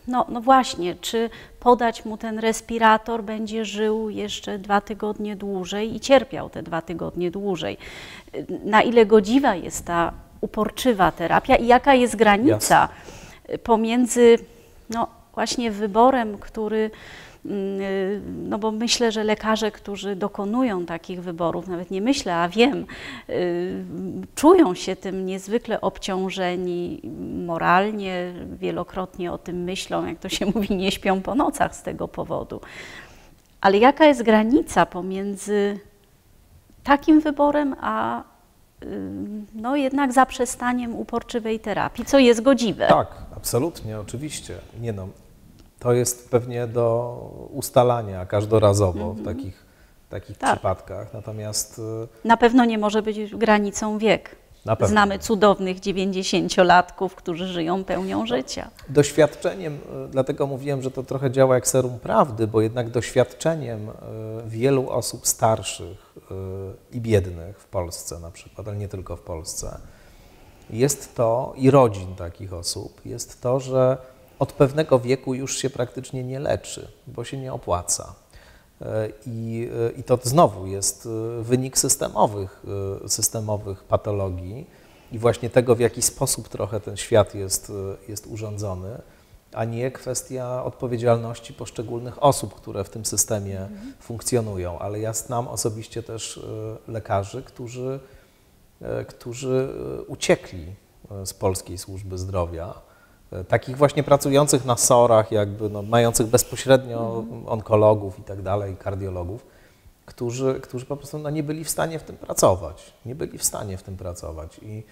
[0.09, 1.31] no, no właśnie, czy
[1.61, 7.31] podać mu ten respirator, będzie żył jeszcze dwa tygodnie dłużej i cierpiał te dwa tygodnie
[7.31, 7.79] dłużej.
[8.65, 12.89] Na ile godziwa jest ta uporczywa terapia i jaka jest granica
[13.49, 13.59] Jasne.
[13.59, 14.39] pomiędzy
[14.91, 16.91] no, właśnie wyborem, który
[18.25, 22.87] no bo myślę, że lekarze, którzy dokonują takich wyborów, nawet nie myślę, a wiem,
[23.29, 23.85] y,
[24.35, 27.01] czują się tym niezwykle obciążeni
[27.47, 32.09] moralnie, wielokrotnie o tym myślą, jak to się mówi, nie śpią po nocach z tego
[32.09, 32.61] powodu.
[33.61, 35.81] Ale jaka jest granica pomiędzy
[36.85, 38.25] takim wyborem, a y,
[39.55, 42.87] no jednak zaprzestaniem uporczywej terapii, co jest godziwe?
[42.89, 44.55] Tak, absolutnie, oczywiście.
[44.81, 45.09] Nie no,
[45.85, 47.17] to jest pewnie do
[47.53, 49.17] ustalania każdorazowo mm -hmm.
[49.17, 49.37] w mhm.
[49.37, 49.65] takich,
[50.11, 50.53] takich tak.
[50.53, 51.15] przypadkach.
[51.15, 51.79] Natomiast.
[52.25, 54.37] Y, Na pewno nie może być granicą wiek.
[54.83, 58.71] Znamy cudownych 90-latków, którzy żyją pełnią życia.
[58.89, 59.79] Doświadczeniem, y,
[60.09, 63.93] dlatego mówiłem, że to trochę działa jak serum prawdy, bo jednak doświadczeniem y,
[64.47, 66.15] wielu osób starszych
[66.93, 69.79] i biednych w Polsce na przykład, ale nie tylko w Polsce,
[70.71, 73.97] jest to, i rodzin takich osób, jest to, że
[74.39, 78.15] od pewnego wieku już się praktycznie nie leczy, bo się nie opłaca.
[78.83, 82.63] E, I, e, I, to znowu jest e, wynik systemowych,
[83.07, 84.67] systemowych patologii
[85.13, 87.73] i właśnie tego, w jaki sposób trochę ten świat jest,
[88.09, 89.01] jest urządzony,
[89.53, 93.93] a nie kwestia odpowiedzialności poszczególnych osób, które w tym systemie mhm.
[94.01, 94.79] funkcjonują.
[94.79, 96.41] Ale ja znam osobiście też
[96.89, 98.01] lekarzy, którzy,
[99.09, 99.69] którzy
[100.07, 100.67] uciekli
[101.25, 102.75] z polskiej służby zdrowia
[103.49, 107.49] takich właśnie pracujących na SOR-ach, jakby no, mających bezpośrednio mhm.
[107.49, 109.47] onkologów i tak dalej, kardiologów,
[110.07, 112.93] którzy, którzy po prostu no, nie byli w stanie w tym pracować.
[113.07, 114.61] Nie byli w stanie w tym pracować.
[114.63, 114.83] I,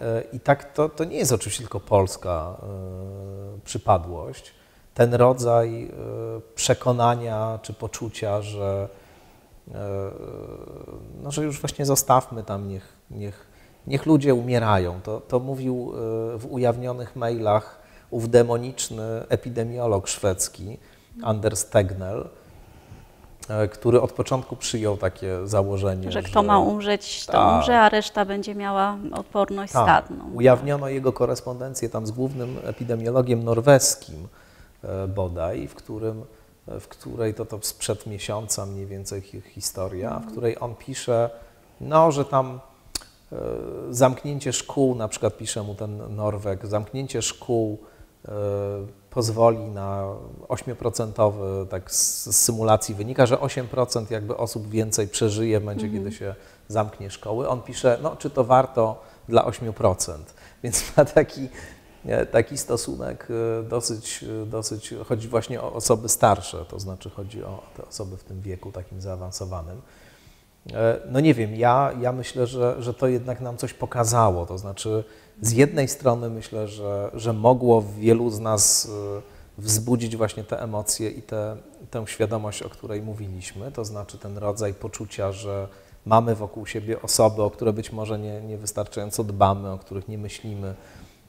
[0.00, 2.56] e, i tak to, to nie jest oczywiście tylko polska
[3.56, 4.54] y, przypadłość.
[4.94, 5.90] Ten rodzaj y,
[6.54, 8.88] przekonania czy poczucia, że,
[9.68, 9.72] y,
[11.22, 13.53] no, że już właśnie zostawmy tam, niech, niech
[13.86, 15.00] niech ludzie umierają.
[15.00, 15.92] To, to mówił
[16.34, 17.78] e, w ujawnionych mailach
[18.10, 20.78] ów demoniczny epidemiolog szwedzki,
[21.22, 22.28] Anders Tegnell,
[23.48, 27.80] e, który od początku przyjął takie założenie, że, że kto ma umrzeć, to ta, umrze,
[27.80, 30.30] a reszta będzie miała odporność ta, stadną.
[30.34, 34.28] Ujawniono jego korespondencję tam z głównym epidemiologiem norweskim
[34.84, 36.24] e, bodaj, w którym
[36.66, 41.30] w której to, to sprzed miesiąca mniej więcej historia, w której on pisze,
[41.80, 42.60] no, że tam
[43.90, 47.78] zamknięcie szkół, na przykład pisze mu ten Norweg, zamknięcie szkół
[48.24, 48.30] e,
[49.10, 50.04] pozwoli na
[50.48, 56.04] 8%, tak z symulacji wynika, że 8% jakby osób więcej przeżyje w momencie, mhm.
[56.04, 56.34] kiedy się
[56.68, 57.48] zamknie szkoły.
[57.48, 60.14] On pisze, no czy to warto dla 8%,
[60.62, 61.48] więc ma taki,
[62.30, 67.86] taki stosunek e, dosyć, dosyć, chodzi właśnie o osoby starsze, to znaczy chodzi o te
[67.86, 69.80] osoby w tym wieku takim zaawansowanym.
[70.72, 74.46] E, no nie wiem, ja, ja myślę, że, że to jednak nam coś pokazało.
[74.46, 75.04] To znaczy,
[75.40, 78.88] z jednej strony myślę, że, że mogło wielu z nas
[79.18, 79.22] e,
[79.58, 81.56] wzbudzić właśnie te emocje i te,
[81.90, 85.68] tę świadomość, o której mówiliśmy, to znaczy ten rodzaj poczucia, że
[86.06, 90.18] mamy wokół siebie osoby, o które być może nie, nie wystarczająco dbamy, o których nie
[90.18, 90.74] myślimy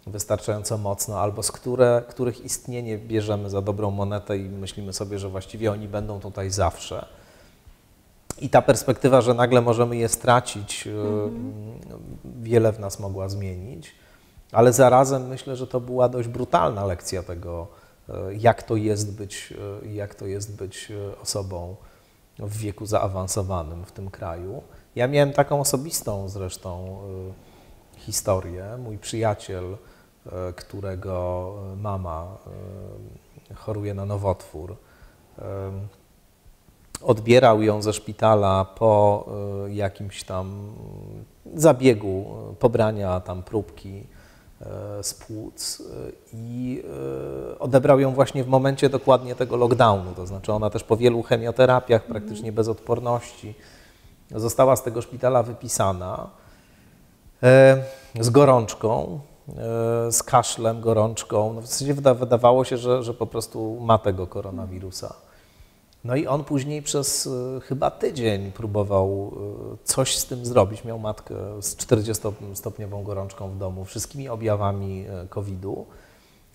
[0.07, 5.29] wystarczająco mocno, albo z które, których istnienie bierzemy za dobrą monetę i myślimy sobie, że
[5.29, 7.05] właściwie oni będą tutaj zawsze.
[8.39, 11.75] I ta perspektywa, że nagle możemy je stracić, mm
[12.45, 13.95] wiele w nas mogła zmienić,
[14.51, 17.67] ale zarazem myślę, że to była dość brutalna lekcja tego,
[18.09, 21.75] e, jak to jest być, e, jak to jest być osobą
[22.39, 24.63] w wieku zaawansowanym w tym kraju.
[24.95, 26.97] Ja miałem taką osobistą zresztą
[27.97, 28.77] historię.
[28.83, 29.77] Mój przyjaciel,
[30.55, 32.37] którego mama
[33.55, 34.75] choruje na nowotwór,
[37.01, 39.25] odbierał ją ze szpitala po
[39.65, 40.73] e, jakimś tam
[41.55, 44.03] zabiegu e, pobrania tam próbki
[44.61, 45.83] e, z płuc
[46.33, 46.83] i
[47.59, 52.01] odebrał ją właśnie w momencie dokładnie tego lockdownu, to znaczy ona też po wielu chemioterapiach,
[52.01, 52.11] mhm.
[52.11, 53.53] praktycznie bez odporności,
[54.35, 56.29] została z tego szpitala wypisana
[58.19, 59.19] z gorączką,
[60.09, 61.53] z kaszlem, gorączką.
[61.53, 65.24] No w zasadzie wydawało się, że, że po prostu ma tego koronawirusa.
[66.05, 69.31] No i on później przez e, chyba tydzień próbował
[69.73, 70.83] e, coś z tym zrobić.
[70.83, 75.85] Miał matkę z 40-stopniową gorączką w domu, wszystkimi objawami e, COVID-u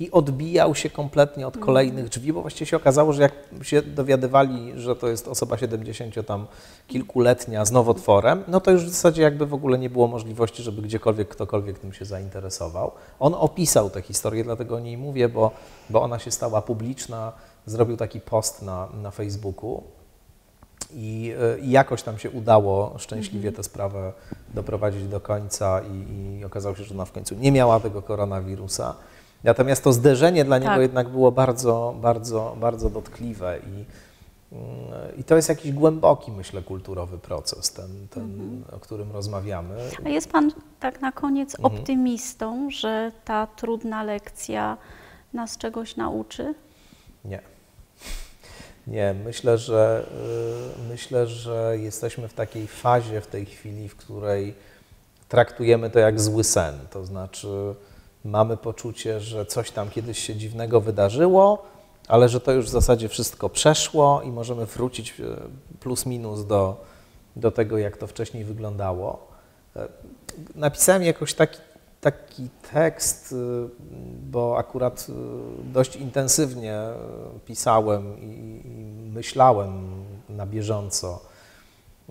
[0.00, 3.32] i odbijał się kompletnie od kolejnych drzwi, bo właściwie się okazało, że jak
[3.62, 6.46] się dowiadywali, że to jest osoba 70 tam
[6.86, 10.82] kilkuletnia z nowotworem, no to już w zasadzie jakby w ogóle nie było możliwości, żeby
[10.82, 12.92] gdziekolwiek ktokolwiek tym się zainteresował.
[13.18, 15.50] On opisał tę historię, dlatego o niej mówię, bo,
[15.90, 17.32] bo ona się stała publiczna
[17.70, 19.82] zrobił taki post na, na Facebooku
[20.94, 23.54] i, e, i jakoś tam się udało szczęśliwie mhm.
[23.54, 24.12] tę sprawę
[24.54, 28.94] doprowadzić do końca i, i okazało się, że ona w końcu nie miała tego koronawirusa.
[29.44, 30.80] Natomiast to zderzenie dla niego tak.
[30.80, 33.84] jednak było bardzo, bardzo, bardzo dotkliwe i,
[34.54, 38.64] mm, i to jest jakiś głęboki, myślę, kulturowy proces, ten, ten mhm.
[38.76, 39.76] o którym rozmawiamy.
[40.04, 41.74] A jest Pan tak na koniec mhm.
[41.74, 44.76] optymistą, że ta trudna lekcja
[45.32, 46.54] nas czegoś nauczy?
[47.24, 47.49] Nie.
[48.90, 50.06] Nie, myślę, że
[50.86, 54.54] y, myślę, że jesteśmy w takiej fazie w tej chwili, w której
[55.28, 56.74] traktujemy to jak zły sen.
[56.90, 57.74] To znaczy
[58.24, 61.62] mamy poczucie, że coś tam kiedyś się dziwnego wydarzyło,
[62.08, 65.24] ale że to już w zasadzie wszystko przeszło i możemy wrócić y,
[65.80, 66.84] plus minus do,
[67.36, 69.26] do tego, jak to wcześniej wyglądało.
[69.76, 69.88] E,
[70.54, 71.58] napisałem jakoś taki
[72.00, 73.36] taki tekst, y,
[74.30, 75.12] bo akurat y,
[75.72, 76.80] dość intensywnie
[77.46, 78.62] pisałem i,
[79.14, 81.20] myślałem na bieżąco,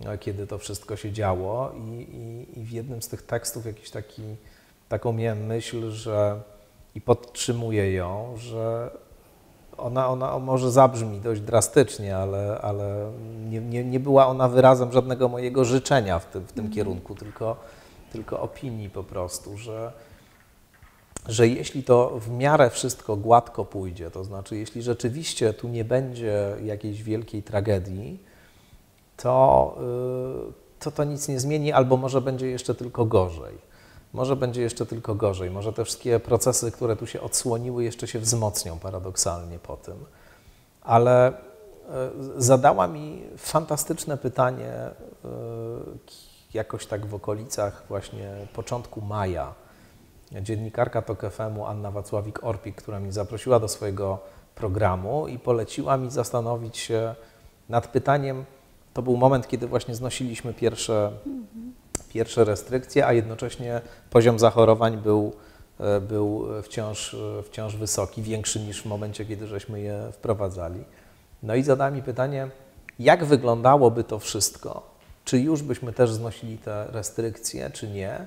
[0.05, 1.71] e, kiedy to wszystko się działo.
[1.71, 4.23] I, i, i w jednym z tych tekstów jakiś taki,
[4.89, 6.41] taką miałem myśl, że
[6.95, 8.91] i podtrzymuję ją, że
[9.77, 13.11] ona, ona może zabrzmi dość drastycznie, ale, ale
[13.49, 16.73] nie, nie, nie była ona wyrazem żadnego mojego życzenia w tym, w tym mm.
[16.73, 17.55] kierunku, tylko
[18.09, 19.93] tylko opinii po prostu, że,
[21.27, 26.55] że jeśli to w miarę wszystko gładko pójdzie, to znaczy jeśli rzeczywiście tu nie będzie
[26.63, 28.23] jakiejś wielkiej tragedii,
[29.17, 29.77] to
[30.49, 33.69] y, to, to nic nie zmieni, albo może będzie jeszcze tylko gorzej.
[34.13, 35.51] Może będzie jeszcze tylko gorzej.
[35.51, 39.95] Może te wszystkie procesy, które tu się odsłoniły, jeszcze się wzmocnią paradoksalnie po tym.
[40.81, 41.33] Ale y,
[42.37, 44.73] zadała mi fantastyczne pytanie
[45.25, 49.53] y, jakoś tak w okolicach właśnie początku maja
[50.41, 54.19] dziennikarka TOK FM-u Anna Wacławik-Orpik, która mnie zaprosiła do swojego
[54.55, 57.15] programu i poleciła mi zastanowić się
[57.69, 58.45] nad pytaniem,
[58.93, 61.11] to był moment, kiedy właśnie znosiliśmy pierwsze,
[62.09, 65.33] pierwsze restrykcje, a jednocześnie poziom zachorowań był,
[65.79, 70.83] e, był wciąż, wciąż wysoki, większy niż w momencie, kiedy żeśmy je wprowadzali.
[71.43, 72.49] No i zadała mi pytanie,
[72.99, 74.88] jak wyglądałoby to wszystko,
[75.29, 78.25] czy już byśmy też znosili te restrykcje, czy nie.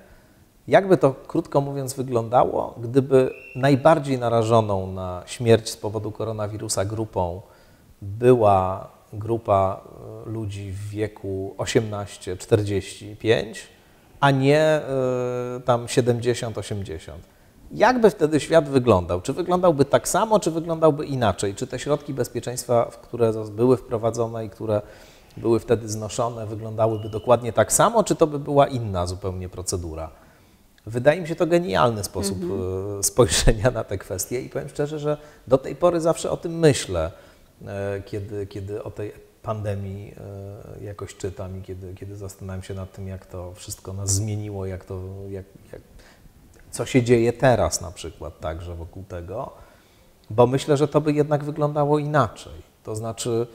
[0.68, 7.40] Jakby to, krótko mówiąc, wyglądało, gdyby najbardziej narażoną na śmierć z powodu koronawirusa grupą
[8.02, 9.80] była grupa
[10.26, 13.54] e, ludzi w wieku 18-45,
[14.20, 14.80] a nie
[15.56, 17.12] y, tam 70-80.
[17.72, 19.20] Jakby wtedy świat wyglądał?
[19.20, 21.54] Czy wyglądałby tak samo, czy wyglądałby inaczej?
[21.54, 24.82] Czy te środki bezpieczeństwa, które były wprowadzone i które
[25.36, 30.10] były wtedy znoszone, wyglądałyby dokładnie tak samo, czy to by była inna zupełnie procedura?
[30.86, 33.02] Wydaje mi się to genialny sposób mhm.
[33.02, 37.10] spojrzenia na tę kwestię i powiem szczerze, że do tej pory zawsze o tym myślę,
[37.66, 40.14] e, kiedy, kiedy o tej pandemii
[40.80, 44.66] e, jakoś czytam i kiedy, kiedy zastanawiam się nad tym, jak to wszystko nas zmieniło,
[44.66, 45.82] jak to, jak, jak,
[46.70, 49.52] co się dzieje teraz na przykład także wokół tego,
[50.30, 52.52] bo myślę, że to by jednak wyglądało inaczej.
[52.84, 53.46] To znaczy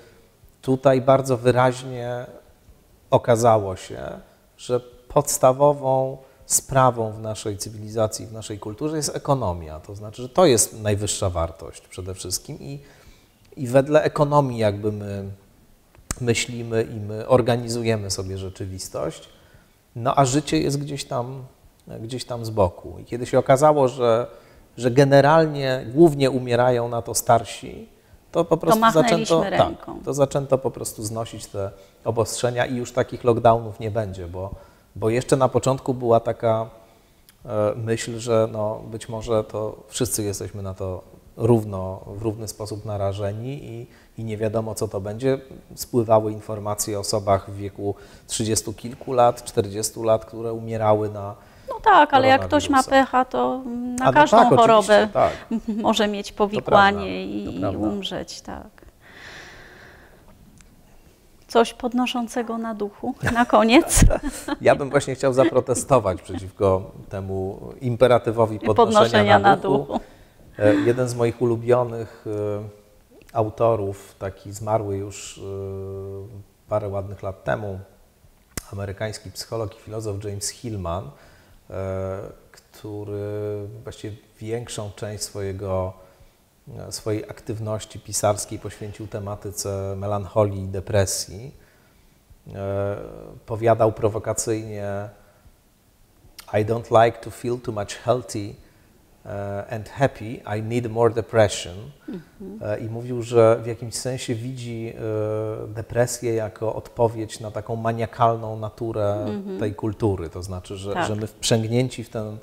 [0.68, 2.26] tutaj bardzo wyraźnie
[3.10, 4.02] okazało się,
[4.58, 9.80] że podstawową sprawą w naszej cywilizacji, w naszej kulturze jest ekonomia.
[9.80, 12.80] To znaczy, że to jest najwyższa wartość przede wszystkim i,
[13.58, 15.24] i wedle ekonomii jakby my
[16.22, 19.30] myślimy i my organizujemy sobie rzeczywistość,
[19.96, 21.44] no a życie jest gdzieś tam,
[22.02, 23.00] gdzieś tam z boku.
[23.00, 24.28] I kiedy się okazało, że,
[24.78, 27.97] że generalnie głównie umierają na to starsi,
[28.32, 29.96] to po prostu to zaczęto, ręką.
[29.96, 31.72] tak, to zaczęto po prostu znosić te
[32.06, 34.52] obostrzenia i już takich lockdownów nie będzie, bo,
[34.96, 36.70] bo jeszcze na początku była taka
[37.46, 41.04] e, myśl, że no być może to wszyscy jesteśmy na to
[41.38, 43.88] równo, w równy sposób narażeni i,
[44.18, 45.40] i nie wiadomo, co to będzie.
[45.76, 47.96] Spływały informacje o osobach w wieku
[48.28, 51.36] 30 kilku lat, 40 lat, które umierały na.
[51.92, 53.62] Tak, ale jak ktoś ma pecha, to
[54.00, 55.32] na A no każdą tak, chorobę tak.
[55.88, 58.88] może mieć powikłanie i, i umrzeć, tak.
[61.48, 64.06] Coś podnoszącego na duchu na koniec.
[64.62, 69.94] Ja bym właśnie chciał zaprotestować przeciwko temu imperatywowi podnoszenia, podnoszenia na, duchu.
[69.94, 70.00] na duchu.
[70.60, 72.64] E, jeden z moich ulubionych e,
[73.34, 75.42] autorów, taki zmarły już e,
[76.70, 77.80] parę ładnych lat temu,
[78.74, 81.10] amerykański psycholog i filozof James Hillman,
[82.52, 85.94] który właściwie większą część swojego,
[86.90, 91.56] swojej aktywności pisarskiej poświęcił tematyce melancholii i depresji.
[93.46, 95.10] Powiadał prowokacyjnie:
[96.54, 98.56] I don't like to feel too much healthy
[99.70, 101.76] and happy, I need more depression.
[102.10, 102.82] Mhm.
[102.82, 109.14] I mówił, że w jakimś sensie widzi uh, depresję jako odpowiedź na taką maniakalną naturę
[109.14, 109.60] mhm.
[109.60, 110.30] tej kultury.
[110.30, 111.08] To znaczy, że, tak.
[111.08, 112.38] że my wprzęgnięci w ten,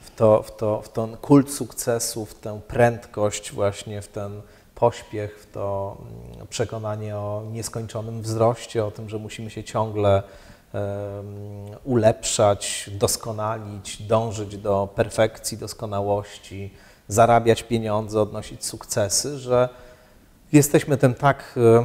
[0.00, 4.40] w, to, w, to, w ten kult sukcesu, w tę prędkość, właśnie w ten
[4.74, 5.96] pośpiech, w to
[6.34, 10.22] mm, przekonanie o nieskończonym wzroście, o tym, że musimy się ciągle
[11.84, 16.70] ulepszać, doskonalić, dążyć do perfekcji, doskonałości,
[17.08, 19.68] zarabiać pieniądze, odnosić sukcesy, że
[20.52, 21.84] jesteśmy tym tak e,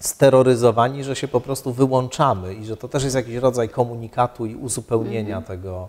[0.00, 4.54] steroryzowani, że się po prostu wyłączamy i że to też jest jakiś rodzaj komunikatu i
[4.54, 5.46] uzupełnienia mm -hmm.
[5.46, 5.88] tego,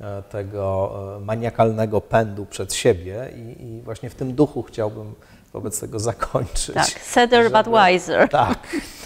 [0.00, 5.14] e, tego e, maniakalnego pędu przed siebie I, i, właśnie w tym duchu chciałbym
[5.52, 6.74] wobec tego zakończyć.
[6.74, 8.28] Tak, sadder but wiser.
[8.28, 8.58] Tak,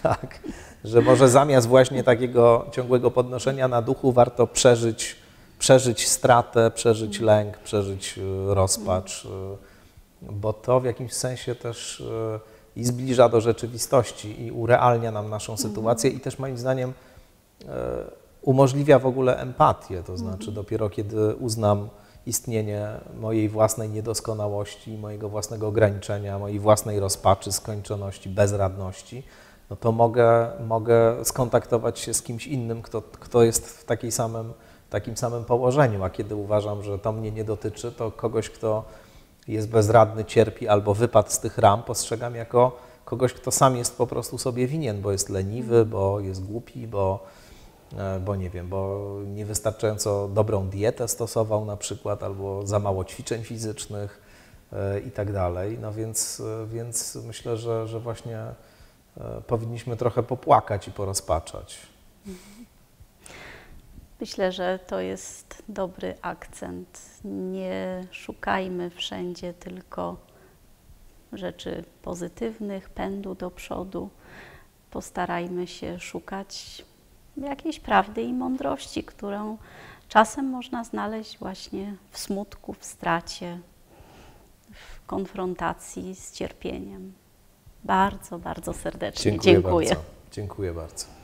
[0.02, 0.40] tak
[0.84, 5.16] że może zamiast właśnie takiego ciągłego podnoszenia na duchu warto przeżyć,
[5.58, 9.28] przeżyć stratę, przeżyć lęk, przeżyć e, rozpacz, e,
[10.32, 12.40] bo to w jakimś sensie też e,
[12.76, 16.92] i zbliża do rzeczywistości i urealnia nam naszą sytuację i też moim zdaniem
[18.42, 21.88] umożliwia w ogóle empatię, to znaczy dopiero kiedy uznam
[22.26, 22.88] istnienie
[23.20, 29.22] mojej własnej niedoskonałości, mojego własnego ograniczenia, mojej własnej rozpaczy, skończoności, bezradności,
[29.70, 34.52] no to mogę, mogę skontaktować się z kimś innym, kto, kto jest w takiej samym,
[34.90, 38.84] takim samym położeniu, a kiedy uważam, że to mnie nie dotyczy, to kogoś, kto
[39.48, 44.06] jest bezradny, cierpi albo wypadł z tych ram, postrzegam jako kogoś, kto sam jest po
[44.06, 47.26] prostu sobie winien, bo jest leniwy, bo jest głupi, bo,
[47.98, 53.44] e, bo nie wiem, bo niewystarczająco dobrą dietę stosował na przykład, albo za mało ćwiczeń
[53.44, 54.22] fizycznych
[54.72, 55.78] e, i tak dalej.
[55.80, 58.38] No więc, e, więc myślę, że, że właśnie
[59.46, 61.78] powinniśmy trochę popłakać i porozpaczać.
[64.20, 67.20] Myślę, że to jest dobry akcent.
[67.24, 70.16] Nie szukajmy wszędzie tylko
[71.32, 74.10] rzeczy pozytywnych, pędu do przodu.
[74.90, 76.84] Postarajmy się szukać
[77.36, 79.58] jakiejś prawdy i mądrości, którą
[80.08, 83.58] czasem można znaleźć właśnie w smutku, w stracie,
[84.70, 87.19] w konfrontacji z cierpieniem
[87.84, 89.54] bardzo, bardzo serdecznie dziękuję.
[89.54, 90.04] Dziękuję bardzo.
[90.32, 91.19] Dziękuję bardzo.